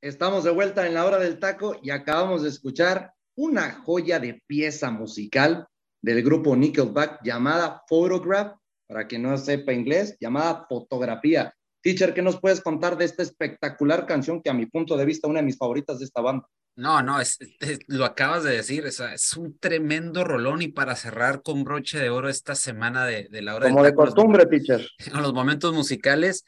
[0.04, 4.40] Estamos de vuelta en la hora del taco y acabamos de escuchar una joya de
[4.46, 5.68] pieza musical
[6.00, 8.56] del grupo Nickelback llamada Photograph,
[8.88, 11.52] para quien no sepa inglés, llamada Fotografía.
[11.82, 15.28] Teacher, ¿qué nos puedes contar de esta espectacular canción que a mi punto de vista
[15.28, 16.46] una de mis favoritas de esta banda?
[16.76, 20.96] No, no, es, es- lo acabas de decir, es, es un tremendo rolón y para
[20.96, 24.06] cerrar con broche de oro esta semana de, de la hora Como del de taco,
[24.06, 24.88] los- costumbre, teacher.
[25.06, 26.44] en los momentos musicales.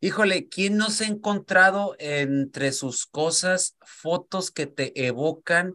[0.00, 5.74] Híjole, ¿quién no se ha encontrado entre sus cosas fotos que te evocan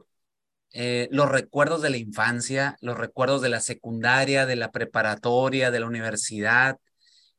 [0.71, 5.79] eh, los recuerdos de la infancia, los recuerdos de la secundaria, de la preparatoria, de
[5.79, 6.77] la universidad,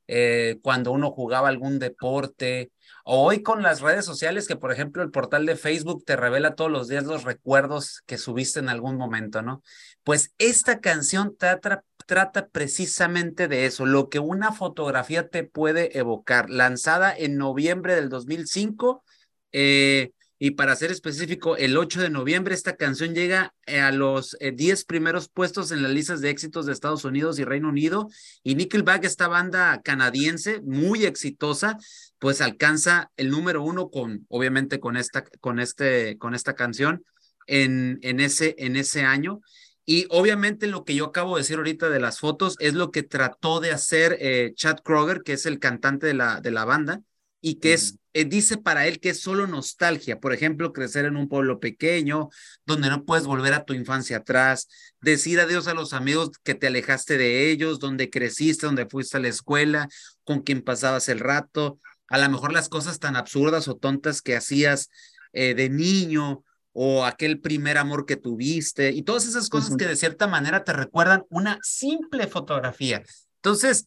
[0.08, 2.70] eh, cuando uno jugaba algún deporte,
[3.04, 6.54] o hoy con las redes sociales, que por ejemplo el portal de Facebook te revela
[6.54, 9.62] todos los días los recuerdos que subiste en algún momento, ¿no?
[10.04, 16.50] Pues esta canción trata, trata precisamente de eso, lo que una fotografía te puede evocar.
[16.50, 19.04] Lanzada en noviembre del 2005,
[19.52, 24.36] eh, y para ser específico, el 8 de noviembre esta canción llega eh, a los
[24.40, 28.08] eh, 10 primeros puestos en las listas de éxitos de Estados Unidos y Reino Unido.
[28.42, 31.78] Y Nickelback, esta banda canadiense muy exitosa,
[32.18, 37.02] pues alcanza el número uno con, obviamente, con esta, con este, con esta canción
[37.46, 39.40] en, en, ese, en ese año.
[39.86, 43.04] Y obviamente lo que yo acabo de decir ahorita de las fotos es lo que
[43.04, 47.00] trató de hacer eh, Chad Kroger, que es el cantante de la, de la banda,
[47.46, 50.18] y que es, eh, dice para él que es solo nostalgia.
[50.18, 52.28] Por ejemplo, crecer en un pueblo pequeño,
[52.64, 54.66] donde no puedes volver a tu infancia atrás,
[55.00, 59.20] decir adiós a los amigos que te alejaste de ellos, donde creciste, donde fuiste a
[59.20, 59.88] la escuela,
[60.24, 61.78] con quien pasabas el rato,
[62.08, 64.90] a lo mejor las cosas tan absurdas o tontas que hacías
[65.32, 66.42] eh, de niño
[66.72, 70.72] o aquel primer amor que tuviste y todas esas cosas que de cierta manera te
[70.72, 73.04] recuerdan una simple fotografía.
[73.36, 73.86] Entonces,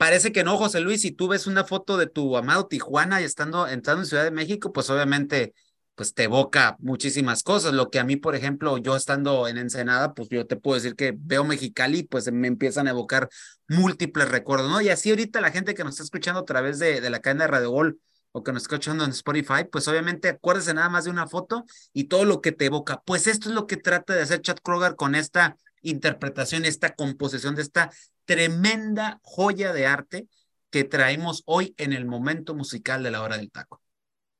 [0.00, 3.24] parece que no, José Luis, si tú ves una foto de tu amado Tijuana y
[3.24, 5.52] estando entrando en Ciudad de México, pues obviamente
[5.94, 7.74] pues te evoca muchísimas cosas.
[7.74, 10.96] Lo que a mí, por ejemplo, yo estando en Ensenada, pues yo te puedo decir
[10.96, 13.28] que veo Mexicali, pues me empiezan a evocar
[13.68, 14.80] múltiples recuerdos, ¿no?
[14.80, 17.44] Y así ahorita la gente que nos está escuchando a través de, de la cadena
[17.44, 18.00] de Radio Gol
[18.32, 21.66] o que nos está escuchando en Spotify, pues obviamente acuérdese nada más de una foto
[21.92, 23.02] y todo lo que te evoca.
[23.04, 27.54] Pues esto es lo que trata de hacer Chad Kroger con esta interpretación, esta composición
[27.54, 27.90] de esta
[28.24, 30.26] tremenda joya de arte
[30.70, 33.80] que traemos hoy en el momento musical de la hora del taco.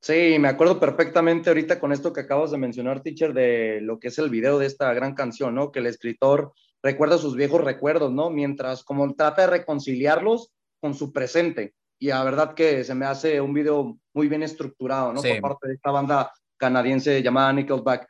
[0.00, 4.08] Sí, me acuerdo perfectamente ahorita con esto que acabas de mencionar, teacher, de lo que
[4.08, 5.70] es el video de esta gran canción, ¿no?
[5.70, 8.30] Que el escritor recuerda sus viejos recuerdos, ¿no?
[8.30, 11.74] Mientras como trata de reconciliarlos con su presente.
[11.98, 15.20] Y la verdad que se me hace un video muy bien estructurado, ¿no?
[15.20, 15.32] Sí.
[15.32, 18.08] Por parte de esta banda canadiense llamada Nickelback.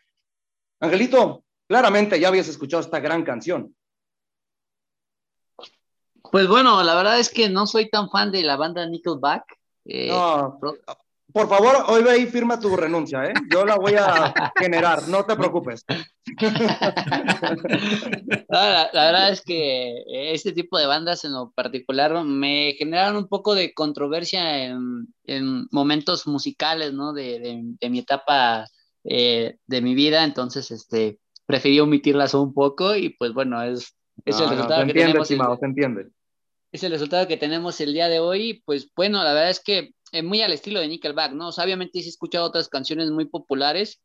[0.78, 1.44] Angelito,
[1.74, 3.76] claramente ya habías escuchado esta gran canción.
[6.32, 9.44] Pues bueno, la verdad es que no soy tan fan de la banda Nickelback.
[9.84, 10.58] Eh, No,
[11.32, 13.32] por favor, hoy ve y firma tu renuncia, ¿eh?
[13.48, 15.84] Yo la voy a generar, no te preocupes.
[18.48, 23.28] La, la verdad es que este tipo de bandas en lo particular me generaron un
[23.28, 27.12] poco de controversia en, en momentos musicales, ¿no?
[27.12, 28.66] De, de- de mi etapa
[29.04, 31.20] eh, de mi vida, entonces este,
[31.50, 34.90] preferí omitirlas un poco y pues bueno, es, es No, el no, resultado se que
[35.00, 35.30] entiende, tenemos.
[35.54, 36.06] el- se entiende.
[36.72, 38.62] es el resultado que tenemos el día de hoy.
[38.64, 41.48] Pues bueno, la verdad es que es muy al estilo de Nickelback, ¿no?
[41.48, 44.00] O sea, obviamente sí he escuchado otras canciones muy populares,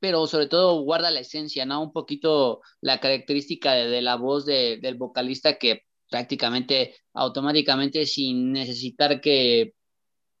[0.00, 1.82] pero sobre todo guarda la esencia, ¿no?
[1.82, 8.52] Un poquito la característica de, de la voz de- del vocalista que prácticamente automáticamente sin
[8.52, 9.74] necesitar que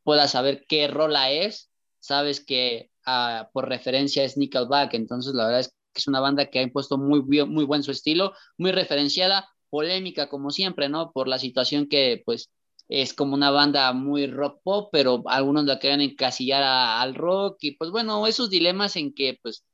[0.02, 5.60] puedas saber qué rola es, sabes que ah, por referencia es Nickelback, entonces la verdad
[5.60, 9.48] es que es una banda que ha impuesto muy, muy buen su estilo, muy referenciada,
[9.70, 11.12] polémica como siempre, ¿no?
[11.12, 12.50] Por la situación que pues
[12.88, 17.58] es como una banda muy rock pop, pero algunos la quieren encasillar a- al rock
[17.62, 19.64] y pues bueno, esos dilemas en que pues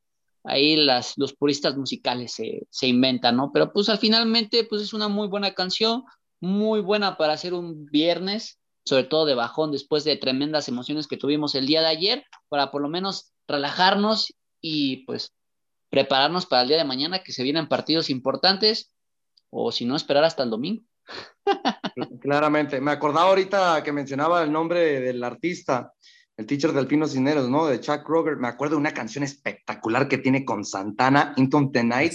[0.44, 3.50] ahí las, los puristas musicales se, se inventan, ¿no?
[3.52, 6.04] Pero pues al finalmente pues es una muy buena canción,
[6.40, 11.16] muy buena para hacer un viernes, sobre todo de bajón después de tremendas emociones que
[11.18, 15.32] tuvimos el día de ayer, para por lo menos relajarnos y pues
[15.90, 18.94] prepararnos para el día de mañana que se vienen partidos importantes
[19.50, 20.84] o si no esperar hasta el domingo.
[22.20, 22.80] Claramente.
[22.80, 25.92] Me acordaba ahorita que mencionaba el nombre del artista,
[26.36, 27.66] el teacher del Pino Cineros, ¿no?
[27.66, 28.36] De Chuck Kroger.
[28.36, 32.14] Me acuerdo de una canción espectacular que tiene con Santana, Into the Night.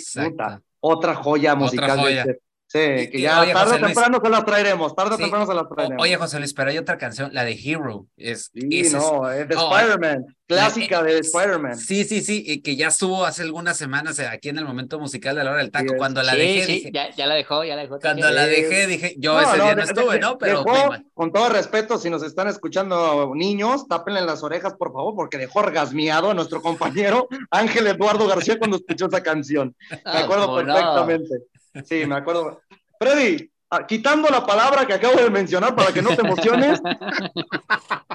[0.79, 2.23] Otra joya musical joya.
[2.23, 3.93] De, este, Sí, Y- que ya oye, tarde José o Luis.
[3.93, 5.21] temprano se las traeremos, tarde o Sí.
[5.23, 6.01] temprano se las O- traeremos.
[6.03, 8.07] oye, José Luis, pero hay otra canción, la de Hero.
[8.17, 11.77] Es, sí, es- no, es de no, Spider-Man, clásica de eh, Spider-Man.
[11.77, 14.99] Sí, sí, sí, y que ya estuvo hace algunas semanas eh, aquí en el momento
[14.99, 15.93] musical de la hora del taco.
[15.95, 17.99] Cuando la sí, dejé, sí, dije, ya, ya la dejó, ya la dejó.
[17.99, 20.37] cuando la dejé, dije, yo No, ese no, día no de- estuve, de- ¿no?
[20.39, 25.13] Pero dejó, con todo respeto, si nos están escuchando niños, tápenle las orejas, por favor,
[25.15, 29.75] porque dejó orgasmeado a nuestro compañero Ángel Eduardo García cuando escuchó esa canción.
[30.05, 31.35] Me acuerdo perfectamente.
[31.83, 32.61] Sí, me acuerdo.
[32.99, 36.79] Freddy, ah, quitando la palabra que acabo de mencionar para que no te emociones,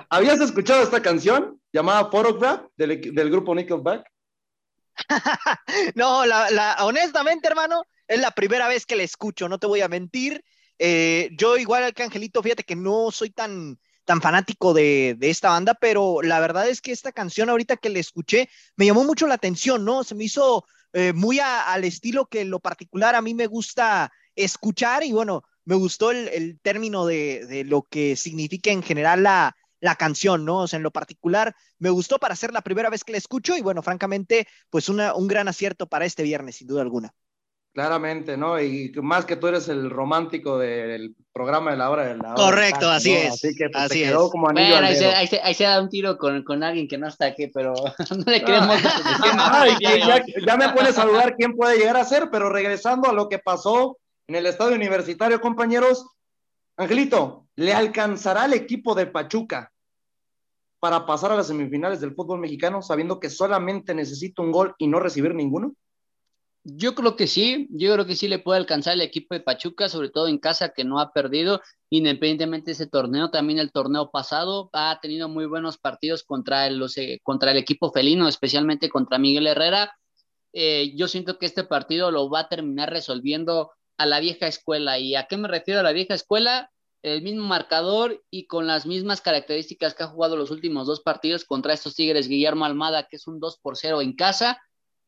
[0.09, 4.07] ¿habías escuchado esta canción llamada Photograph del, del grupo Nickelback?
[5.95, 9.81] No, la, la- honestamente, hermano, es la primera vez que la escucho, no te voy
[9.81, 10.43] a mentir.
[10.79, 15.51] Eh, yo, igual que Angelito, fíjate que no soy tan, tan fanático de, de esta
[15.51, 19.27] banda, pero la verdad es que esta canción, ahorita que la escuché, me llamó mucho
[19.27, 20.05] la atención, ¿no?
[20.05, 24.11] Se me hizo eh, muy a- al estilo que lo particular a mí me gusta
[24.35, 29.23] escuchar y bueno, me gustó el, el término de, de lo que significa en general
[29.23, 30.59] la, la canción, ¿no?
[30.61, 33.57] O sea, en lo particular me gustó para ser la primera vez que la escucho
[33.57, 37.15] y bueno, francamente, pues una, un gran acierto para este viernes, sin duda alguna.
[37.73, 38.61] Claramente, ¿no?
[38.61, 42.35] Y más que tú eres el romántico del programa de la hora de la hora
[42.35, 44.31] Correcto, así es, Así que pues, así te quedó es.
[44.33, 45.15] como anillo Bueno, al ahí se, dedo.
[45.15, 47.73] ahí, se, ahí se da un tiro con, con alguien que no está aquí, pero
[48.11, 48.77] no le queremos
[49.79, 53.13] que ya, ya me pones a dudar quién puede llegar a ser, pero regresando a
[53.13, 56.07] lo que pasó en el estadio universitario, compañeros,
[56.77, 59.73] Angelito, ¿le alcanzará al equipo de Pachuca
[60.81, 64.89] para pasar a las semifinales del fútbol mexicano sabiendo que solamente necesita un gol y
[64.89, 65.75] no recibir ninguno?
[66.63, 69.89] Yo creo que sí, yo creo que sí le puede alcanzar el equipo de Pachuca,
[69.89, 74.11] sobre todo en casa que no ha perdido, independientemente de ese torneo, también el torneo
[74.11, 78.91] pasado ha tenido muy buenos partidos contra el, los, eh, contra el equipo felino, especialmente
[78.91, 79.97] contra Miguel Herrera.
[80.53, 84.99] Eh, yo siento que este partido lo va a terminar resolviendo a la vieja escuela.
[84.99, 86.71] ¿Y a qué me refiero a la vieja escuela?
[87.03, 91.47] El mismo marcador y con las mismas características que ha jugado los últimos dos partidos
[91.47, 94.61] contra estos Tigres, Guillermo Almada, que es un 2 por 0 en casa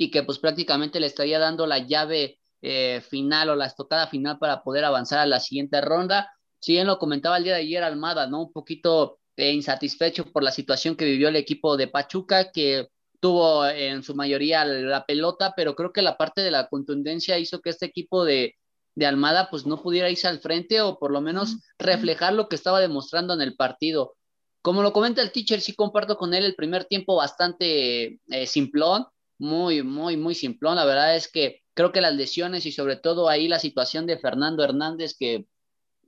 [0.03, 4.38] y que pues prácticamente le estaría dando la llave eh, final o la estocada final
[4.38, 6.32] para poder avanzar a la siguiente ronda.
[6.61, 8.42] Si bien lo comentaba el día de ayer Almada, ¿no?
[8.42, 12.88] Un poquito eh, insatisfecho por la situación que vivió el equipo de Pachuca, que
[13.20, 17.61] tuvo en su mayoría la pelota, pero creo que la parte de la contundencia hizo
[17.61, 18.57] que este equipo de,
[18.94, 22.57] de Almada pues no pudiera irse al frente o por lo menos reflejar lo que
[22.57, 24.16] estaba demostrando en el partido.
[24.61, 29.07] Como lo comenta el teacher, sí comparto con él el primer tiempo bastante eh, simplón,
[29.43, 30.76] muy, muy, muy simplón.
[30.76, 34.16] La verdad es que creo que las lesiones y sobre todo ahí la situación de
[34.16, 35.47] Fernando Hernández, que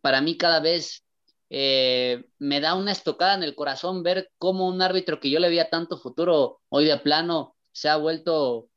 [0.00, 1.04] para mí cada vez
[1.50, 5.48] eh, me da una estocada en el corazón ver cómo un árbitro que yo le
[5.48, 8.68] veía tanto futuro hoy de plano se ha vuelto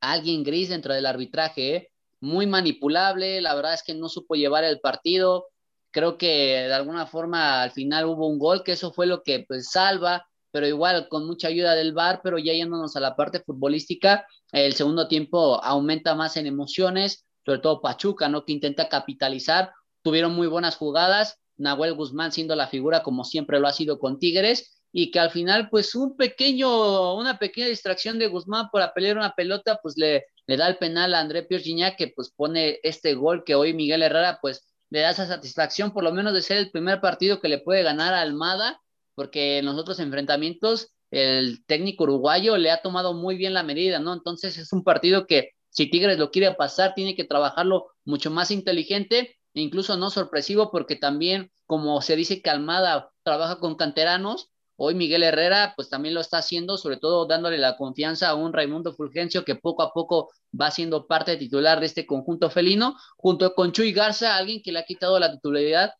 [0.00, 1.92] alguien gris dentro del arbitraje, ¿eh?
[2.20, 5.48] muy manipulable, la verdad es que no supo llevar el partido,
[5.90, 9.44] creo que de alguna forma al final hubo un gol, que eso fue lo que
[9.46, 13.40] pues salva, pero igual con mucha ayuda del VAR, pero ya yéndonos a la parte
[13.40, 18.44] futbolística, el segundo tiempo aumenta más en emociones, sobre todo Pachuca, ¿no?
[18.44, 19.72] Que intenta capitalizar,
[20.02, 24.18] tuvieron muy buenas jugadas, Nahuel Guzmán siendo la figura como siempre lo ha sido con
[24.18, 29.16] Tigres, y que al final, pues un pequeño, una pequeña distracción de Guzmán por pelear
[29.16, 32.78] una pelota, pues le, le da el penal a André Pierre Gignac, que pues pone
[32.82, 36.42] este gol que hoy Miguel Herrera, pues le da esa satisfacción por lo menos de
[36.42, 38.78] ser el primer partido que le puede ganar a Almada,
[39.14, 43.98] porque en los otros enfrentamientos el técnico uruguayo le ha tomado muy bien la medida,
[43.98, 44.14] ¿no?
[44.14, 48.50] Entonces es un partido que si Tigres lo quiere pasar, tiene que trabajarlo mucho más
[48.50, 54.48] inteligente, e incluso no sorpresivo, porque también, como se dice que Almada trabaja con canteranos,
[54.76, 58.52] hoy Miguel Herrera pues también lo está haciendo, sobre todo dándole la confianza a un
[58.52, 63.54] Raimundo Fulgencio que poco a poco va siendo parte titular de este conjunto felino, junto
[63.54, 65.92] con Chuy Garza, alguien que le ha quitado la titularidad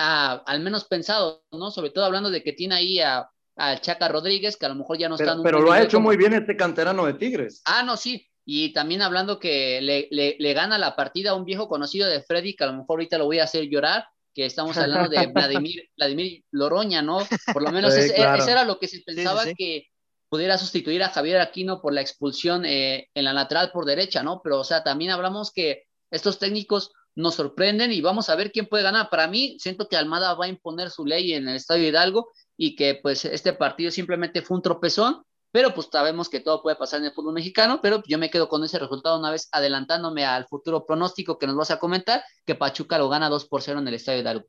[0.00, 1.70] a, al menos pensado, ¿no?
[1.70, 4.98] Sobre todo hablando de que tiene ahí a, a Chaca Rodríguez, que a lo mejor
[4.98, 7.04] ya no Pero, está en un pero lo ha hecho como- muy bien este canterano
[7.06, 7.62] de Tigres.
[7.66, 8.26] Ah, no, sí.
[8.46, 12.22] Y también hablando que le, le, le gana la partida a un viejo conocido de
[12.22, 15.26] Freddy, que a lo mejor ahorita lo voy a hacer llorar, que estamos hablando de
[15.34, 17.18] Vladimir, Vladimir Loroña, ¿no?
[17.52, 18.42] Por lo menos Sí, claro.
[18.42, 19.54] ese era lo que se pensaba sí.
[19.56, 19.86] que
[20.28, 24.40] pudiera sustituir a Javier Aquino por la expulsión eh, en la lateral por derecha, ¿no?
[24.42, 28.66] Pero, o sea, también hablamos que estos técnicos nos sorprenden y vamos a ver quién
[28.66, 29.10] puede ganar.
[29.10, 32.74] Para mí, siento que Almada va a imponer su ley en el Estadio Hidalgo y
[32.74, 37.00] que pues este partido simplemente fue un tropezón, pero pues sabemos que todo puede pasar
[37.00, 40.46] en el fútbol mexicano, pero yo me quedo con ese resultado una vez adelantándome al
[40.46, 43.88] futuro pronóstico que nos vas a comentar, que Pachuca lo gana 2 por 0 en
[43.88, 44.46] el Estadio Hidalgo.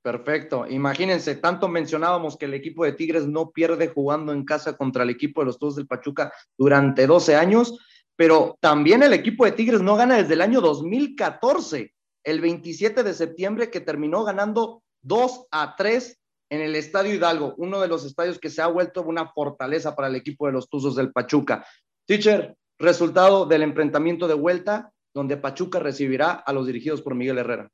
[0.00, 0.66] Perfecto.
[0.68, 5.10] Imagínense, tanto mencionábamos que el equipo de Tigres no pierde jugando en casa contra el
[5.10, 7.76] equipo de los Toros del Pachuca durante 12 años,
[8.14, 11.94] pero también el equipo de Tigres no gana desde el año 2014,
[12.28, 16.20] el 27 de septiembre que terminó ganando 2 a 3
[16.50, 20.08] en el Estadio Hidalgo, uno de los estadios que se ha vuelto una fortaleza para
[20.08, 21.66] el equipo de los Tuzos del Pachuca.
[22.06, 27.70] Teacher, resultado del enfrentamiento de vuelta, donde Pachuca recibirá a los dirigidos por Miguel Herrera.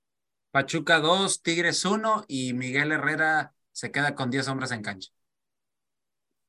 [0.53, 5.11] Pachuca 2, Tigres 1 y Miguel Herrera se queda con 10 hombres en cancha.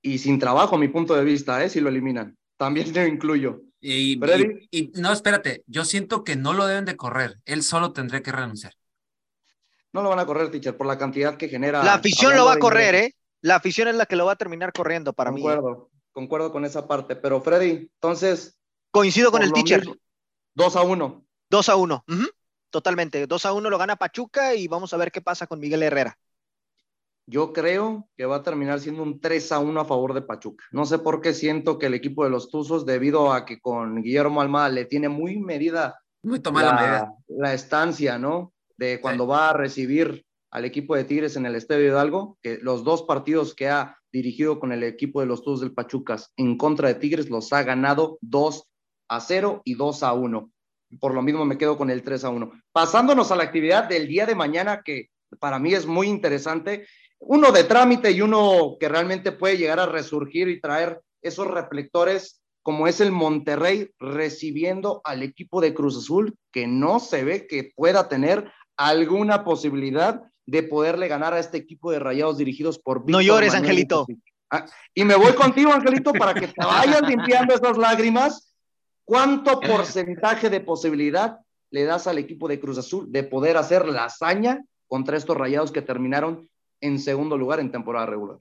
[0.03, 1.69] Y sin trabajo, a mi punto de vista, ¿eh?
[1.69, 2.37] si lo eliminan.
[2.57, 3.63] También lo incluyo.
[3.87, 7.93] Y, y, y, no, espérate, yo siento que no lo deben de correr, él solo
[7.93, 8.73] tendría que renunciar.
[9.93, 11.83] No lo van a correr, teacher, por la cantidad que genera.
[11.83, 13.15] La afición lo va a correr, ¿eh?
[13.41, 15.99] La afición es la que lo va a terminar corriendo para concuerdo, mí.
[16.11, 18.57] Concuerdo con esa parte, pero Freddy, entonces.
[18.89, 19.85] Coincido con el teacher.
[20.55, 21.25] 2 a 1.
[21.51, 22.05] 2 a 1.
[22.07, 22.31] Uh -huh.
[22.71, 23.27] Totalmente.
[23.27, 26.17] 2 a 1 lo gana Pachuca y vamos a ver qué pasa con Miguel Herrera.
[27.27, 30.63] Yo creo que va a terminar siendo un 3 a 1 a favor de Pachuca.
[30.71, 34.03] No sé por qué siento que el equipo de los Tuzos, debido a que con
[34.03, 37.13] Guillermo Almada le tiene muy medida, muy tomada la, medida.
[37.27, 38.53] la estancia, ¿no?
[38.77, 39.29] De cuando sí.
[39.29, 43.55] va a recibir al equipo de Tigres en el Estadio Hidalgo, que los dos partidos
[43.55, 47.29] que ha dirigido con el equipo de los Tuzos del Pachucas en contra de Tigres
[47.29, 48.67] los ha ganado 2
[49.09, 50.51] a 0 y 2 a 1.
[50.99, 52.51] Por lo mismo me quedo con el 3 a 1.
[52.71, 55.09] Pasándonos a la actividad del día de mañana, que
[55.39, 56.87] para mí es muy interesante,
[57.27, 62.41] uno de trámite y uno que realmente puede llegar a resurgir y traer esos reflectores,
[62.61, 67.71] como es el Monterrey recibiendo al equipo de Cruz Azul, que no se ve que
[67.75, 73.11] pueda tener alguna posibilidad de poderle ganar a este equipo de rayados dirigidos por Víctor
[73.11, 74.05] No llores, Manuel Angelito.
[74.51, 78.55] Ah, y me voy contigo, Angelito, para que te vayas limpiando esas lágrimas.
[79.03, 81.39] ¿Cuánto porcentaje de posibilidad
[81.71, 85.71] le das al equipo de Cruz Azul de poder hacer la hazaña contra estos rayados
[85.71, 86.47] que terminaron
[86.85, 88.37] en segundo lugar en temporada regular.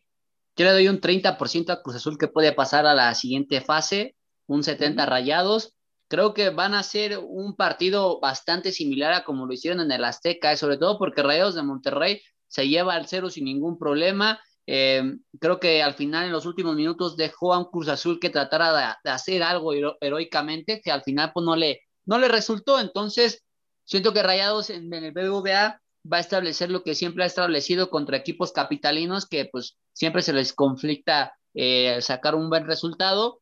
[0.56, 4.14] Yo le doy un 30% a Cruz Azul que puede pasar a la siguiente fase,
[4.46, 5.74] un 70 rayados.
[6.08, 10.04] Creo que van a ser un partido bastante similar a como lo hicieron en el
[10.04, 14.40] Azteca, eh, sobre todo porque Rayados de Monterrey se lleva al cero sin ningún problema.
[14.66, 15.02] Eh,
[15.40, 18.72] creo que al final, en los últimos minutos, dejó a un Cruz Azul que tratara
[18.72, 22.78] de, de hacer algo hero heroicamente, que al final pues, no, le, no le resultó.
[22.78, 23.42] Entonces,
[23.84, 25.80] siento que Rayados en, en el BBVA
[26.10, 30.32] va a establecer lo que siempre ha establecido contra equipos capitalinos que pues siempre se
[30.32, 33.40] les conflicta eh, sacar un buen resultado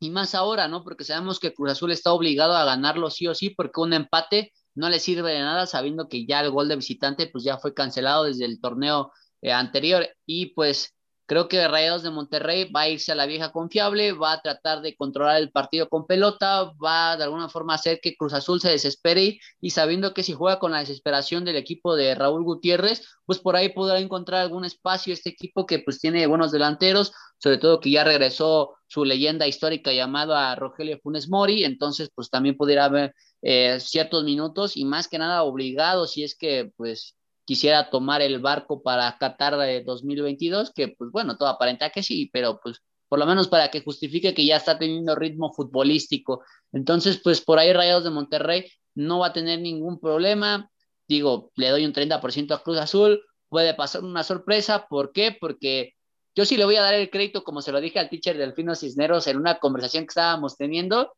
[0.00, 0.84] y más ahora, ¿no?
[0.84, 4.52] Porque sabemos que Cruz Azul está obligado a ganarlo sí o sí porque un empate
[4.74, 7.74] no le sirve de nada sabiendo que ya el gol de visitante pues ya fue
[7.74, 10.94] cancelado desde el torneo eh, anterior y pues
[11.28, 14.80] Creo que Rayados de Monterrey va a irse a la vieja confiable, va a tratar
[14.80, 18.62] de controlar el partido con pelota, va de alguna forma a hacer que Cruz Azul
[18.62, 23.06] se desespere y sabiendo que si juega con la desesperación del equipo de Raúl Gutiérrez,
[23.26, 27.58] pues por ahí podrá encontrar algún espacio este equipo que pues tiene buenos delanteros, sobre
[27.58, 32.56] todo que ya regresó su leyenda histórica llamado a Rogelio Funes Mori, entonces pues también
[32.56, 37.17] pudiera haber eh, ciertos minutos y más que nada obligado si es que pues
[37.48, 42.28] quisiera tomar el barco para Qatar de 2022, que pues bueno, todo aparenta que sí,
[42.30, 46.44] pero pues por lo menos para que justifique que ya está teniendo ritmo futbolístico.
[46.72, 50.70] Entonces, pues por ahí Rayados de Monterrey no va a tener ningún problema.
[51.08, 54.86] Digo, le doy un 30% a Cruz Azul, puede pasar una sorpresa.
[54.86, 55.34] ¿Por qué?
[55.40, 55.94] Porque
[56.34, 58.74] yo sí le voy a dar el crédito, como se lo dije al teacher Delfino
[58.74, 61.14] Cisneros en una conversación que estábamos teniendo.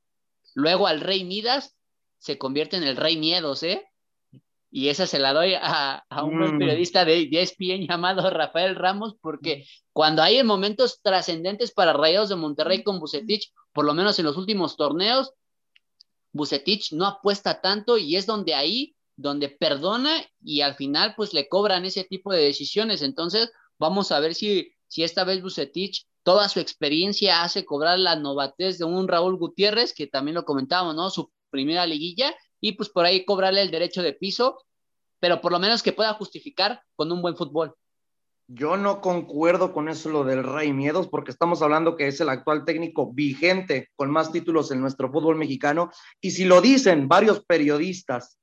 [0.54, 1.74] Luego al Rey Midas
[2.18, 3.89] se convierte en el Rey Miedos, ¿eh?
[4.70, 6.58] Y esa se la doy a, a un buen Mm.
[6.58, 12.82] periodista de ESPN llamado Rafael Ramos, porque cuando hay momentos trascendentes para Rayados de Monterrey
[12.82, 15.32] con Bucetich, por lo menos en los últimos torneos,
[16.32, 21.48] Bucetich no apuesta tanto y es donde ahí, donde perdona y al final pues le
[21.48, 23.02] cobran ese tipo de decisiones.
[23.02, 28.14] Entonces, vamos a ver si, si esta vez Bucetich toda su experiencia hace cobrar la
[28.16, 31.10] novatez de un Raúl Gutiérrez, que también lo comentábamos, ¿no?
[31.10, 34.64] Su primera liguilla, y pues por ahí cobrarle el derecho de piso,
[35.18, 37.74] pero por lo menos que pueda justificar con un buen fútbol.
[38.52, 42.28] Yo no concuerdo con eso lo del Rey Miedos, porque estamos hablando que es el
[42.28, 45.90] actual técnico vigente con más títulos en nuestro fútbol mexicano.
[46.20, 48.38] Y si lo dicen varios periodistas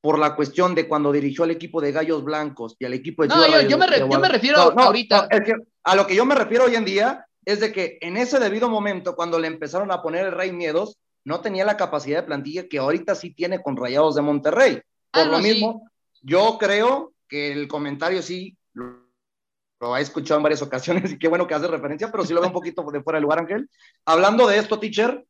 [0.00, 3.28] por la cuestión de cuando dirigió al equipo de Gallos Blancos y al equipo de
[3.28, 5.28] No, yo, yo, me, re, yo, me, refiero no, no, ahorita.
[5.30, 5.54] No, es que
[5.84, 8.68] a lo que yo me refiero hoy en día es de que en ese debido
[8.68, 12.68] momento, cuando le empezaron a poner el Rey Miedos, no tenía la capacidad de plantilla
[12.68, 14.80] que ahorita sí tiene con Rayados de Monterrey.
[15.10, 16.20] Por ah, lo mismo, sí.
[16.22, 19.06] yo creo que el comentario sí lo,
[19.80, 22.40] lo, he escuchado en varias ocasiones y qué bueno que hace referencia, pero sí lo
[22.40, 23.68] veo un poquito de fuera de lugar, Ángel.
[24.04, 25.24] Hablando de esto, teacher,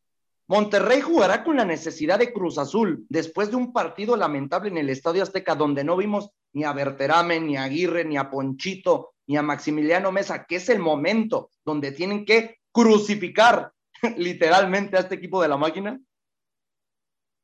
[0.48, 4.90] Monterrey jugará con la necesidad de Cruz Azul después de un partido lamentable en el
[4.90, 9.36] Estadio Azteca donde no vimos ni a Berterame, ni a Aguirre, ni a Ponchito, ni
[9.36, 13.72] a Maximiliano Mesa, que es el momento donde tienen que crucificar
[14.16, 16.00] literalmente a este equipo de la máquina?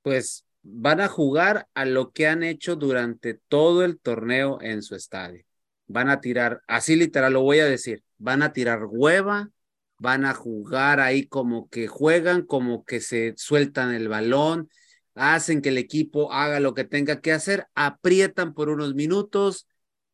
[0.02, 4.94] Pues van a jugar a lo que han hecho durante todo el torneo en su
[4.94, 5.44] estadio.
[5.86, 9.50] Van a tirar, así literal lo voy a decir, van a tirar hueva,
[9.98, 14.68] van a jugar ahí como que juegan, como que se sueltan el balón,
[15.14, 19.66] hacen que el equipo haga lo que tenga que hacer, aprietan por unos minutos,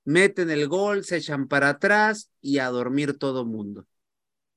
[0.05, 3.87] meten el gol, se echan para atrás y a dormir todo mundo.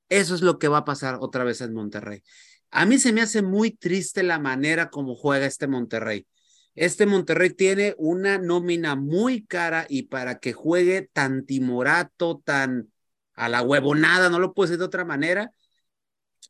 [0.08, 2.22] Eso es lo que va a pasar otra vez en Monterrey.
[2.70, 6.26] A mí se me hace muy triste la manera como juega este Monterrey.
[6.74, 12.92] Este Monterrey tiene una nómina muy cara y para que juegue tan timorato, tan
[13.34, 15.52] a la huevonada, no lo puedo decir de otra manera,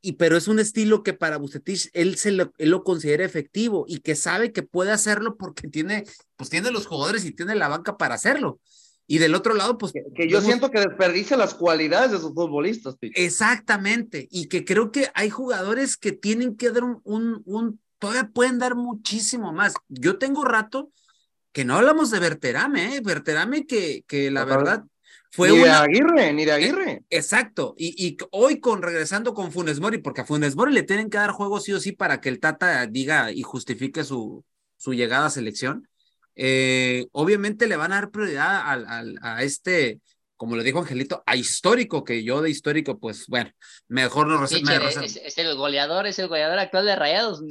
[0.01, 4.01] y pero es un estilo que para Bucetich él se lo, lo considera efectivo y
[4.01, 6.05] que sabe que puede hacerlo porque tiene,
[6.37, 8.61] pues tiene los jugadores y tiene la banca para hacerlo.
[9.11, 9.93] Y del otro lado, pues...
[10.15, 12.97] Que, yo siento que desperdicia las cualidades de sus futbolistas.
[13.01, 14.29] Exactamente.
[14.31, 18.59] Y que creo que hay jugadores que tienen que dar un, un, un, todavía pueden
[18.59, 19.73] dar muchísimo más.
[19.89, 20.93] Yo tengo rato
[21.53, 23.01] que no hablamos de Berterame, ¿eh?
[23.01, 24.85] Berterame que, que la verdad
[25.31, 27.03] fue ni de Aguirre, ni de Aguirre.
[27.09, 27.75] Exacto.
[27.79, 31.17] Y, y, hoy con regresando con Funes Mori, porque a Funes Mori le tienen que
[31.17, 34.45] dar juego sí o sí para que el Tata diga y justifique su,
[34.77, 35.89] su llegada a selección
[36.39, 40.01] eh, obviamente le van a dar prioridad al, al, a este,
[40.39, 43.51] como lo dijo Angelito, a histórico, que yo de histórico, pues bueno,
[43.89, 44.63] mejor no sí,
[45.03, 47.43] es, es, el goleador, es el goleador actual de Rayados.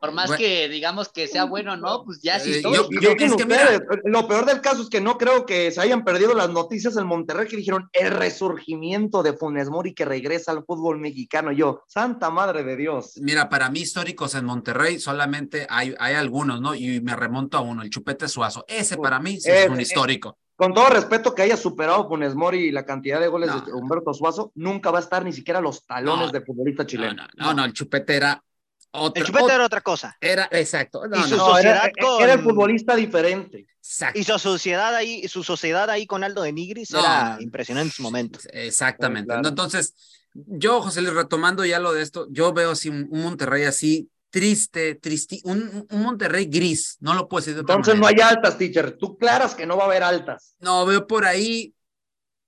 [0.00, 2.62] Por más bueno, que digamos que sea bueno o no, pues ya sí.
[2.62, 5.82] Yo, yo, es que mira, lo peor del caso es que no creo que se
[5.82, 10.52] hayan perdido las noticias en Monterrey que dijeron el resurgimiento de Funes Mori que regresa
[10.52, 11.52] al fútbol mexicano.
[11.52, 13.18] Yo, santa madre de Dios.
[13.20, 16.74] Mira, para mí históricos en Monterrey solamente hay, hay algunos, ¿no?
[16.74, 18.64] Y me remonto a uno, el Chupete Suazo.
[18.66, 20.38] Ese para mí sí es, es un histórico.
[20.60, 23.72] Con todo respeto que haya superado Funes Mori y la cantidad de goles no, de
[23.72, 27.26] Humberto Suazo, nunca va a estar ni siquiera los talones no, de futbolista chileno.
[27.38, 28.44] No, no, no, el Chupete era
[28.90, 30.18] otra, el Chupete otra, era otra cosa.
[30.20, 31.00] Era, exacto.
[31.06, 32.22] y su sociedad era, con...
[32.22, 33.68] era, el futbolista diferente.
[33.78, 34.20] Exacto.
[34.20, 38.02] Y su sociedad ahí, su sociedad ahí con Aldo de Nigris era impresionante en su
[38.02, 38.40] momento.
[38.52, 39.28] Exactamente.
[39.28, 39.48] Claro.
[39.48, 39.94] Entonces,
[40.34, 44.10] yo, José Luis, retomando ya lo de esto, yo veo así un, un Monterrey así
[44.30, 48.56] triste, tristi, un, un, Monterrey gris, no lo puedo decir de Entonces no hay altas,
[48.56, 48.96] teacher.
[48.96, 50.54] Tú claras que no va a haber altas.
[50.60, 51.74] No, veo por ahí,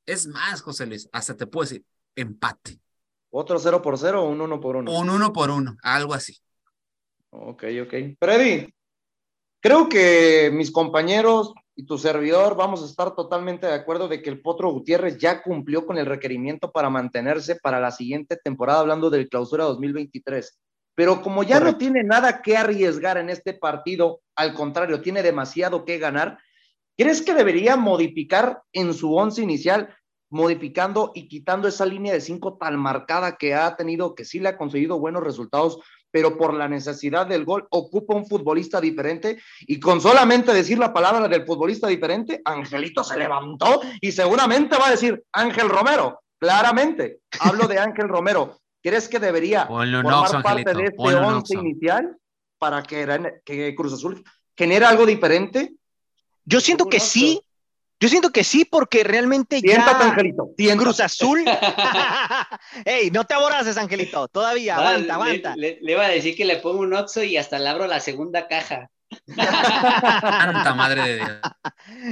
[0.07, 1.85] es más, José Luis, hasta te puedo decir,
[2.17, 2.79] empate.
[3.31, 4.93] ¿Otro cero por cero o un uno por uno?
[4.93, 6.37] Un uno por uno, algo así.
[7.31, 7.95] Ok, ok.
[8.19, 8.73] Freddy,
[9.61, 14.29] creo que mis compañeros y tu servidor vamos a estar totalmente de acuerdo de que
[14.29, 19.09] el Potro Gutiérrez ya cumplió con el requerimiento para mantenerse para la siguiente temporada, hablando
[19.09, 20.59] del clausura 2023.
[20.95, 21.73] Pero como ya Correcto.
[21.73, 26.39] no tiene nada que arriesgar en este partido, al contrario, tiene demasiado que ganar,
[26.97, 29.95] ¿crees que debería modificar en su once inicial,
[30.31, 34.51] modificando y quitando esa línea de cinco tan marcada que ha tenido, que sí le
[34.51, 35.79] ha conseguido buenos resultados,
[36.11, 40.93] pero por la necesidad del gol ocupa un futbolista diferente y con solamente decir la
[40.93, 47.21] palabra del futbolista diferente, Angelito se levantó y seguramente va a decir Ángel Romero, claramente,
[47.41, 48.62] hablo de Ángel Romero.
[48.83, 51.61] ¿Crees que debería formar parte Angelito, de este once oxo.
[51.61, 52.17] inicial
[52.59, 54.25] para que, que Cruz Azul
[54.57, 55.75] genere algo diferente?
[56.45, 57.41] Yo siento que sí,
[58.01, 60.51] yo siento que sí, porque realmente Siéntate, ya Angelito.
[60.57, 60.83] siéntate.
[60.83, 61.45] Cruz Azul.
[62.85, 64.27] Ey, no te aboraces, Angelito.
[64.27, 65.57] Todavía, Va, aguanta, aguanta.
[65.57, 67.87] Le, le, le, iba a decir que le pongo un oxo y hasta le abro
[67.87, 68.91] la segunda caja.
[69.27, 71.31] Santa madre de Dios.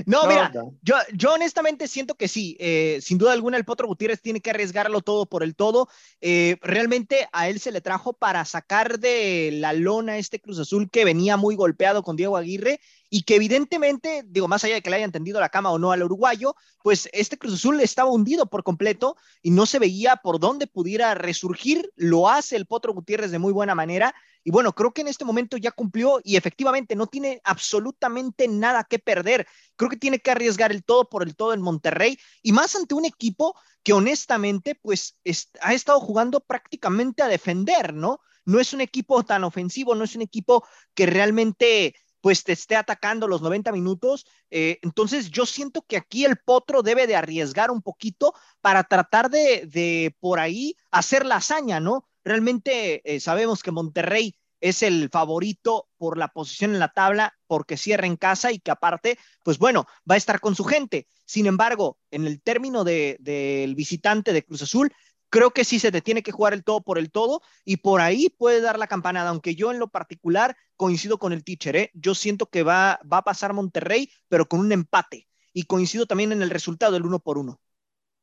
[0.06, 0.74] No, mira, no, no.
[0.82, 2.56] Yo, yo honestamente siento que sí.
[2.60, 5.88] Eh, sin duda alguna, el Potro Gutiérrez tiene que arriesgarlo todo por el todo.
[6.20, 10.90] Eh, realmente a él se le trajo para sacar de la lona este Cruz Azul
[10.90, 12.80] que venía muy golpeado con Diego Aguirre
[13.10, 15.90] y que evidentemente, digo, más allá de que le hayan tendido la cama o no
[15.90, 20.38] al uruguayo, pues este Cruz Azul estaba hundido por completo y no se veía por
[20.38, 21.92] dónde pudiera resurgir.
[21.96, 24.14] Lo hace el Potro Gutiérrez de muy buena manera.
[24.44, 28.84] Y bueno, creo que en este momento ya cumplió y efectivamente no tiene absolutamente nada
[28.84, 29.46] que perder.
[29.74, 32.94] Creo que tiene que arriesgar el todo por el todo en Monterrey y más ante
[32.94, 38.20] un equipo que honestamente pues es, ha estado jugando prácticamente a defender, ¿no?
[38.44, 42.76] No es un equipo tan ofensivo, no es un equipo que realmente pues te esté
[42.76, 44.26] atacando los 90 minutos.
[44.50, 49.30] Eh, entonces yo siento que aquí el Potro debe de arriesgar un poquito para tratar
[49.30, 52.04] de, de por ahí hacer la hazaña, ¿no?
[52.24, 57.76] Realmente eh, sabemos que Monterrey es el favorito por la posición en la tabla, porque
[57.76, 61.06] cierra en casa y que aparte, pues bueno, va a estar con su gente.
[61.24, 64.92] Sin embargo, en el término del de, visitante de Cruz Azul,
[65.30, 68.00] creo que sí se te tiene que jugar el todo por el todo y por
[68.00, 71.90] ahí puede dar la campanada, aunque yo en lo particular coincido con el teacher, ¿eh?
[71.94, 76.32] yo siento que va, va a pasar Monterrey, pero con un empate y coincido también
[76.32, 77.60] en el resultado del uno por uno.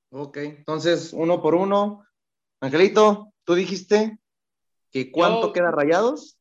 [0.09, 2.05] Ok, entonces uno por uno.
[2.61, 4.19] Angelito, tú dijiste.
[4.91, 6.37] ¿Que ¿Cuánto Yo- queda rayados?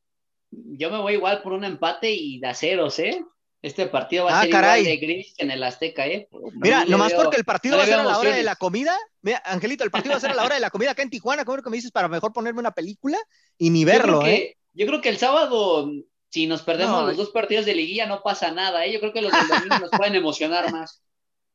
[0.49, 3.25] Yo me voy igual por un empate y de ceros, ¿eh?
[3.67, 4.81] Este partido va a Ah, ser caray.
[4.81, 6.27] igual de gris que en el Azteca, ¿eh?
[6.53, 8.43] Mira, No nomás veo- porque el partido no va a ser a la hora de
[8.43, 8.97] la comida.
[9.21, 11.09] Mira, Angelito, el partido va a ser a la hora de la comida acá en
[11.09, 11.45] Tijuana.
[11.45, 13.17] ¿Cómo que me dices para mejor ponerme una película
[13.57, 14.37] y ni Yo verlo, creo eh?
[14.37, 15.91] que- Yo creo que el sábado,
[16.29, 18.93] si nos perdemos No, los dos partidos de liguilla, no pasa nada, ¿eh?
[18.93, 21.01] Yo creo que los del domingo nos pueden emocionar más.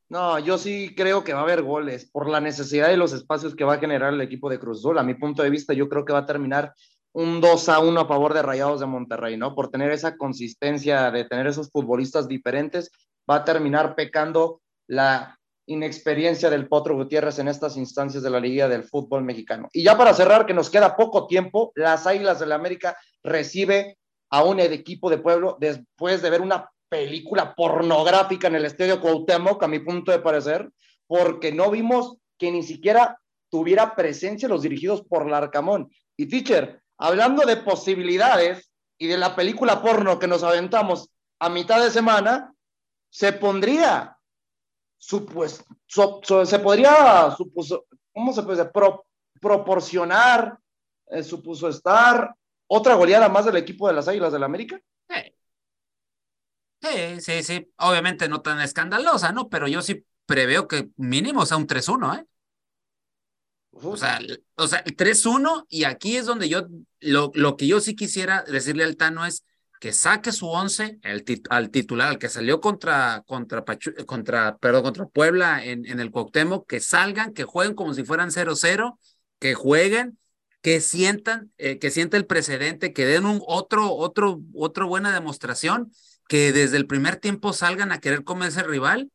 [0.09, 3.55] No, yo sí creo que va a haber goles por la necesidad de los espacios
[3.55, 4.99] que va a generar el equipo de Cruz Azul.
[4.99, 6.75] A mi punto de vista, yo creo que va a terminar
[7.13, 9.55] un 2 a 1 a favor de Rayados de Monterrey, ¿no?
[9.55, 12.91] Por tener esa consistencia de tener esos futbolistas diferentes,
[13.29, 18.67] va a terminar pecando la inexperiencia del Potro Gutiérrez en estas instancias de la Liga
[18.67, 19.69] del Fútbol Mexicano.
[19.71, 23.97] Y ya para cerrar, que nos queda poco tiempo, las Águilas del la América recibe
[24.29, 29.63] a un equipo de pueblo después de ver una película pornográfica en el Estadio Cuauhtémoc,
[29.63, 30.69] a mi punto de parecer,
[31.07, 35.89] porque no vimos que ni siquiera tuviera presencia los dirigidos por Larcamón.
[36.17, 41.83] Y teacher, hablando de posibilidades y de la película porno que nos aventamos a mitad
[41.83, 42.53] de semana,
[43.09, 44.17] se pondría,
[44.97, 48.69] supus, so- se podría, supuso, ¿cómo se puede
[49.41, 50.57] proporcionar,
[51.07, 52.33] eh, supuso estar
[52.67, 54.79] otra goleada más del equipo de las Águilas del América.
[55.09, 55.33] Sí.
[56.81, 57.73] Sí, sí, sí.
[57.77, 59.49] Obviamente no tan escandalosa, ¿no?
[59.49, 62.25] Pero yo sí preveo que mínimo sea un 3-1, ¿eh?
[63.75, 64.19] O sea,
[64.55, 66.67] o sea, el 3-1 y aquí es donde yo,
[67.01, 69.43] lo, lo que yo sí quisiera decirle al Tano es
[69.79, 74.57] que saque su 11 el tit- al titular, al que salió contra, contra, Pachu- contra,
[74.57, 78.99] contra Puebla en, en el Cuauhtémoc, que salgan, que jueguen como si fueran 0-0,
[79.39, 80.17] que jueguen,
[80.61, 85.91] que sientan, eh, que sienta el precedente, que den un otro, otro, otro buena demostración,
[86.29, 89.11] que desde el primer tiempo salgan a querer comerse al rival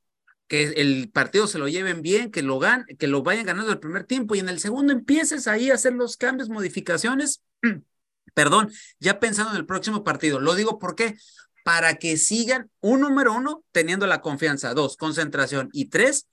[0.48, 3.78] que el partido se lo lleven bien, que lo, gan que lo vayan ganando el
[3.78, 7.42] primer tiempo y en el segundo empieces ahí a hacer los cambios, modificaciones.
[8.34, 10.40] Perdón, ya pensando en el próximo partido.
[10.40, 11.16] Lo digo porque
[11.64, 16.26] para que sigan, un número uno, teniendo la confianza, dos, concentración y tres,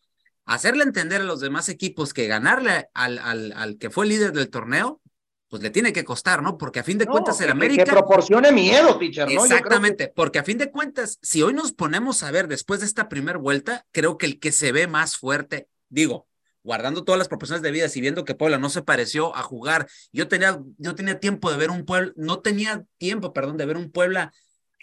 [0.45, 4.49] hacerle entender a los demás equipos que ganarle al, al, al que fue líder del
[4.49, 5.01] torneo,
[5.55, 6.57] pues le tiene que costar, ¿no?
[6.57, 7.83] Porque a fin de No, cuentas el que- América...
[7.85, 9.29] Que proporcione miedo, teacher, ¿no?
[9.29, 12.85] Que- Exactamente, porque a fin de cuentas, si hoy nos ponemos a ver después de
[12.85, 16.27] esta primera vuelta, creo que el que se ve más fuerte, digo,
[16.61, 20.27] guardando todas las proporciones debidas y viendo que Puebla no se pareció a jugar, yo
[20.27, 23.91] tenía, yo tenía tiempo de ver un Puebla, no tenía tiempo, perdón, de ver un
[23.91, 24.33] Puebla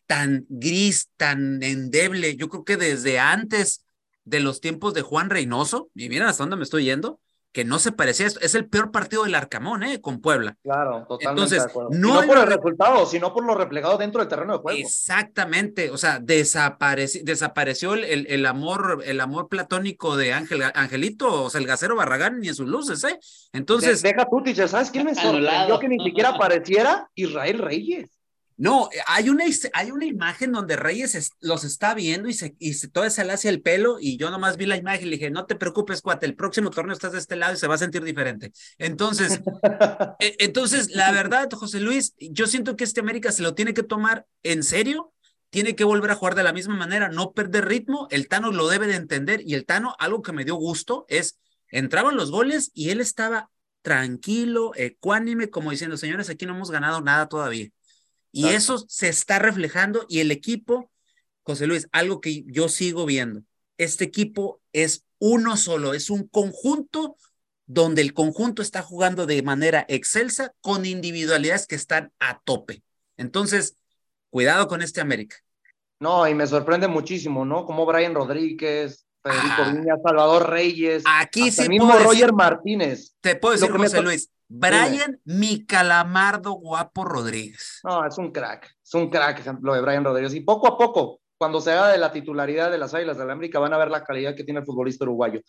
[0.07, 3.85] tan gris, tan endeble, yo creo que desde antes
[4.25, 7.21] de los tiempos de Juan Reynoso, y miren hasta dónde me estoy yendo,
[7.53, 10.01] que no se parecía a esto, es el peor partido del Arcamón, ¿eh?
[10.01, 10.57] Con Puebla.
[10.63, 14.29] Claro, totalmente Entonces, de no por el re- resultado, sino por lo replegado dentro del
[14.29, 14.79] terreno de juego.
[14.79, 21.45] Exactamente, o sea, desapareci- desapareció el, el, el amor, el amor platónico de Ángel, Angelito,
[21.45, 23.19] o sea, el gasero Barragán ni en sus luces, ¿eh?
[23.53, 27.11] Entonces, De- deja tú, teacher, ¿sabes quién me sorprendió que ni siquiera apareciera?
[27.15, 28.09] Israel Reyes.
[28.63, 32.75] No, hay una, hay una imagen donde Reyes es- los está viendo y se, y
[32.75, 35.17] se todo se le hace el pelo, y yo nomás vi la imagen y le
[35.17, 37.75] dije, no te preocupes, cuate, el próximo torneo estás de este lado y se va
[37.75, 38.53] a sentir diferente.
[38.79, 39.41] Entonces,
[40.21, 43.83] e- entonces, la verdad, José Luis, yo siento que este América se lo tiene que
[43.83, 45.13] tomar en serio,
[45.51, 48.69] tiene que volver a jugar de la misma manera, no perder ritmo, el Tano lo
[48.69, 51.39] debe de entender y el Tano, algo que me dio gusto es,
[51.69, 53.51] entraban los goles y él estaba
[53.83, 57.69] tranquilo, ecuánime, como diciendo, señores, aquí no hemos ganado nada todavía.
[58.33, 60.91] Y eso se está reflejando y el equipo,
[61.43, 63.43] José Luis, algo que yo sigo viendo,
[63.79, 67.17] este equipo es uno solo, es un conjunto
[67.67, 72.83] donde el conjunto está jugando de manera excelsa con individualidades que están a tope.
[73.17, 73.77] Entonces,
[74.31, 75.37] cuidado con este América.
[76.01, 77.65] No, y me sorprende muchísimo, ¿no?
[77.65, 79.73] Como Brian Rodríguez, Federico Ah.
[79.73, 83.15] Viña, Salvador Reyes, Aquí hasta sí el mismo puedo decir, Roger Martínez.
[83.21, 87.81] te puedo decir, me José Luis, Brian Mi Calamardo Guapo Rodríguez.
[87.85, 90.35] No, es un crack, es un crack ejemplo de Brian Rodríguez.
[90.35, 93.33] Y poco a poco, cuando se haga de la titularidad de las Águilas de la
[93.33, 95.41] América, van a ver la calidad que tiene el futbolista uruguayo.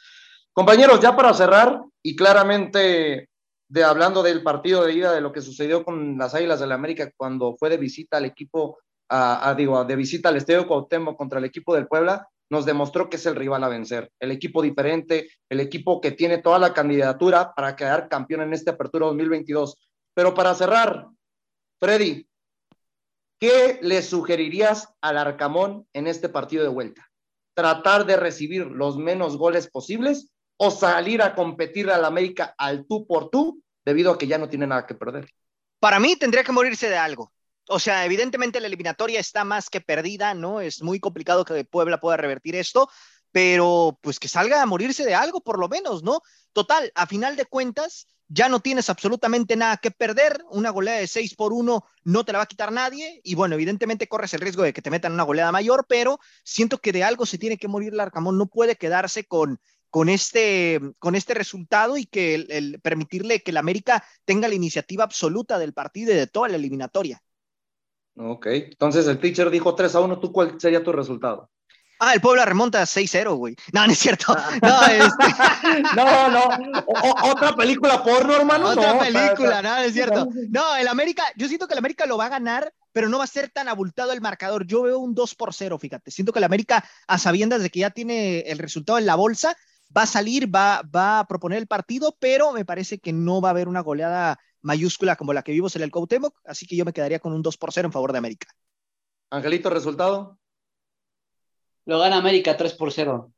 [0.53, 3.29] Compañeros, ya para cerrar, y claramente
[3.67, 6.75] de hablando del partido de ida, de lo que sucedió con las Águilas de la
[6.75, 8.77] América cuando fue de visita al equipo,
[9.09, 13.09] a, a- digo, de visita al Estadio Cuauhtémoc contra el equipo del Puebla, nos demostró
[13.09, 16.73] que es el rival a vencer, el equipo diferente, el equipo que tiene toda la
[16.73, 19.77] candidatura para quedar campeón en esta apertura 2022.
[20.13, 21.07] Pero para cerrar,
[21.79, 22.27] Freddy,
[23.39, 27.09] ¿qué le sugerirías al Arcamón en este partido de vuelta?
[27.55, 33.05] ¿Tratar de recibir los menos goles posibles o salir a competir al América al tú
[33.07, 35.29] por tú debido a que ya no tiene nada que perder?
[35.79, 37.31] Para mí tendría que morirse de algo.
[37.67, 40.59] O sea, evidentemente la eliminatoria está más que perdida, ¿no?
[40.61, 42.89] Es muy complicado que Puebla pueda revertir esto,
[43.31, 46.21] pero pues que salga a morirse de algo por lo menos, ¿no?
[46.51, 51.07] Total, a final de cuentas, ya no tienes absolutamente nada que perder, una goleada de
[51.07, 54.41] 6 por 1 no te la va a quitar nadie y bueno, evidentemente corres el
[54.41, 57.57] riesgo de que te metan una goleada mayor, pero siento que de algo se tiene
[57.57, 59.59] que morir el Arcamón, no puede quedarse con,
[59.89, 65.03] con, este, con este resultado y que el, permitirle que el América tenga la iniciativa
[65.03, 67.21] absoluta del partido y de toda la eliminatoria.
[68.15, 71.49] Ok, entonces el teacher dijo 3 a 1, ¿tú cuál sería tu resultado?
[71.99, 73.55] Ah, el Puebla remonta 6-0, güey.
[73.71, 74.35] No, no es cierto.
[74.61, 75.05] No, este...
[75.95, 76.49] no, no.
[77.23, 78.69] otra película porno, hermano.
[78.69, 80.27] Otra película, no, es cierto.
[80.49, 83.23] No, el América, yo siento que el América lo va a ganar, pero no va
[83.23, 84.67] a ser tan abultado el marcador.
[84.67, 86.11] Yo veo un 2 por 0, fíjate.
[86.11, 89.55] Siento que el América, a sabiendas de que ya tiene el resultado en la bolsa,
[89.95, 93.49] va a salir, va, va a proponer el partido, pero me parece que no va
[93.49, 96.85] a haber una goleada mayúscula como la que vimos en el Coutemoc, así que yo
[96.85, 98.47] me quedaría con un 2 por 0 en favor de América.
[99.29, 100.39] Angelito, resultado.
[101.85, 103.31] Lo gana América 3 por 0.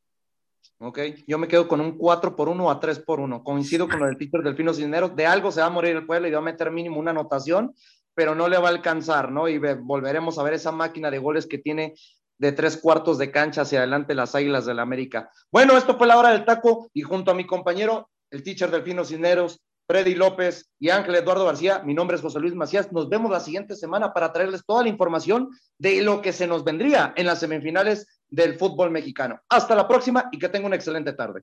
[0.77, 3.43] Ok, yo me quedo con un 4 por 1 a 3 por 1.
[3.43, 5.15] Coincido con lo del del Delfino Cisneros.
[5.15, 7.73] De algo se va a morir el pueblo y va a meter mínimo una anotación,
[8.13, 9.47] pero no le va a alcanzar, ¿no?
[9.47, 11.95] Y volveremos a ver esa máquina de goles que tiene
[12.37, 15.29] de tres cuartos de cancha hacia adelante las Águilas del la América.
[15.51, 19.05] Bueno, esto fue la hora del taco y junto a mi compañero, el teacher Delfino
[19.05, 21.81] Cisneros, Freddy López y Ángel Eduardo García.
[21.83, 22.91] Mi nombre es José Luis Macías.
[22.91, 26.63] Nos vemos la siguiente semana para traerles toda la información de lo que se nos
[26.63, 29.39] vendría en las semifinales del fútbol mexicano.
[29.49, 31.41] Hasta la próxima y que tenga una excelente tarde.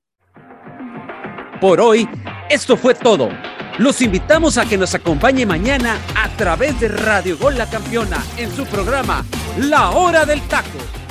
[1.60, 2.08] Por hoy,
[2.50, 3.28] esto fue todo.
[3.78, 8.50] Los invitamos a que nos acompañe mañana a través de Radio Gol La Campeona en
[8.50, 9.24] su programa
[9.58, 11.01] La Hora del Taco